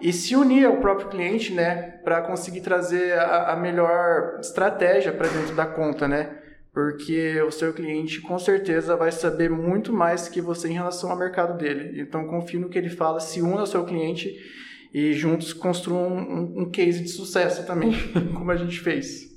e 0.00 0.14
se 0.14 0.34
unir 0.34 0.64
ao 0.64 0.78
próprio 0.78 1.10
cliente, 1.10 1.52
né, 1.52 2.00
para 2.02 2.22
conseguir 2.22 2.62
trazer 2.62 3.12
a, 3.18 3.52
a 3.52 3.56
melhor 3.56 4.38
estratégia 4.40 5.12
para 5.12 5.28
dentro 5.28 5.54
da 5.54 5.66
conta, 5.66 6.08
né? 6.08 6.38
Porque 6.72 7.38
o 7.42 7.50
seu 7.50 7.74
cliente 7.74 8.22
com 8.22 8.38
certeza 8.38 8.96
vai 8.96 9.12
saber 9.12 9.50
muito 9.50 9.92
mais 9.92 10.26
que 10.26 10.40
você 10.40 10.68
em 10.68 10.72
relação 10.72 11.10
ao 11.10 11.18
mercado 11.18 11.58
dele. 11.58 12.00
Então 12.00 12.26
confie 12.26 12.58
no 12.58 12.70
que 12.70 12.78
ele 12.78 12.88
fala, 12.88 13.20
se 13.20 13.42
una 13.42 13.60
ao 13.60 13.66
seu 13.66 13.84
cliente 13.84 14.34
e 14.92 15.12
juntos 15.12 15.52
construam 15.52 16.12
um, 16.12 16.62
um 16.62 16.70
case 16.70 17.02
de 17.02 17.08
sucesso 17.08 17.66
também, 17.66 17.92
como 18.34 18.50
a 18.50 18.56
gente 18.56 18.78
fez. 18.80 19.32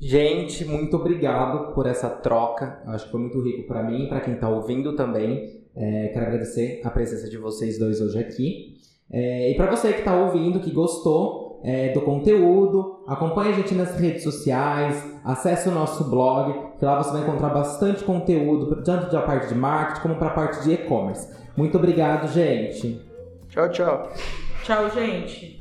Gente, 0.00 0.64
muito 0.64 0.96
obrigado 0.96 1.74
por 1.74 1.86
essa 1.86 2.08
troca. 2.08 2.82
Eu 2.84 2.92
acho 2.92 3.06
que 3.06 3.10
foi 3.10 3.20
muito 3.20 3.40
rico 3.42 3.66
para 3.66 3.82
mim, 3.82 4.08
para 4.08 4.20
quem 4.20 4.34
está 4.34 4.48
ouvindo 4.48 4.94
também. 4.94 5.62
É, 5.74 6.08
quero 6.08 6.26
agradecer 6.26 6.80
a 6.84 6.90
presença 6.90 7.28
de 7.28 7.36
vocês 7.36 7.78
dois 7.78 8.00
hoje 8.00 8.18
aqui. 8.18 8.76
É, 9.10 9.50
e 9.50 9.54
para 9.54 9.70
você 9.70 9.92
que 9.92 10.00
está 10.00 10.16
ouvindo, 10.16 10.60
que 10.60 10.70
gostou 10.70 11.60
é, 11.64 11.92
do 11.92 12.00
conteúdo, 12.02 13.04
acompanhe 13.06 13.52
a 13.52 13.54
gente 13.54 13.74
nas 13.74 13.98
redes 13.98 14.22
sociais, 14.22 15.02
acesse 15.24 15.68
o 15.68 15.72
nosso 15.72 16.04
blog, 16.10 16.76
que 16.78 16.84
lá 16.84 17.02
você 17.02 17.12
vai 17.12 17.22
encontrar 17.22 17.50
bastante 17.50 18.04
conteúdo, 18.04 18.82
tanto 18.82 19.10
da 19.10 19.22
parte 19.22 19.48
de 19.48 19.54
marketing 19.54 20.02
como 20.02 20.16
para 20.16 20.28
a 20.28 20.34
parte 20.34 20.62
de 20.62 20.72
e-commerce. 20.72 21.34
Muito 21.56 21.76
obrigado, 21.78 22.30
gente. 22.32 23.00
Tchau, 23.48 23.70
tchau. 23.70 24.12
Tchau, 24.66 24.90
gente. 24.90 25.55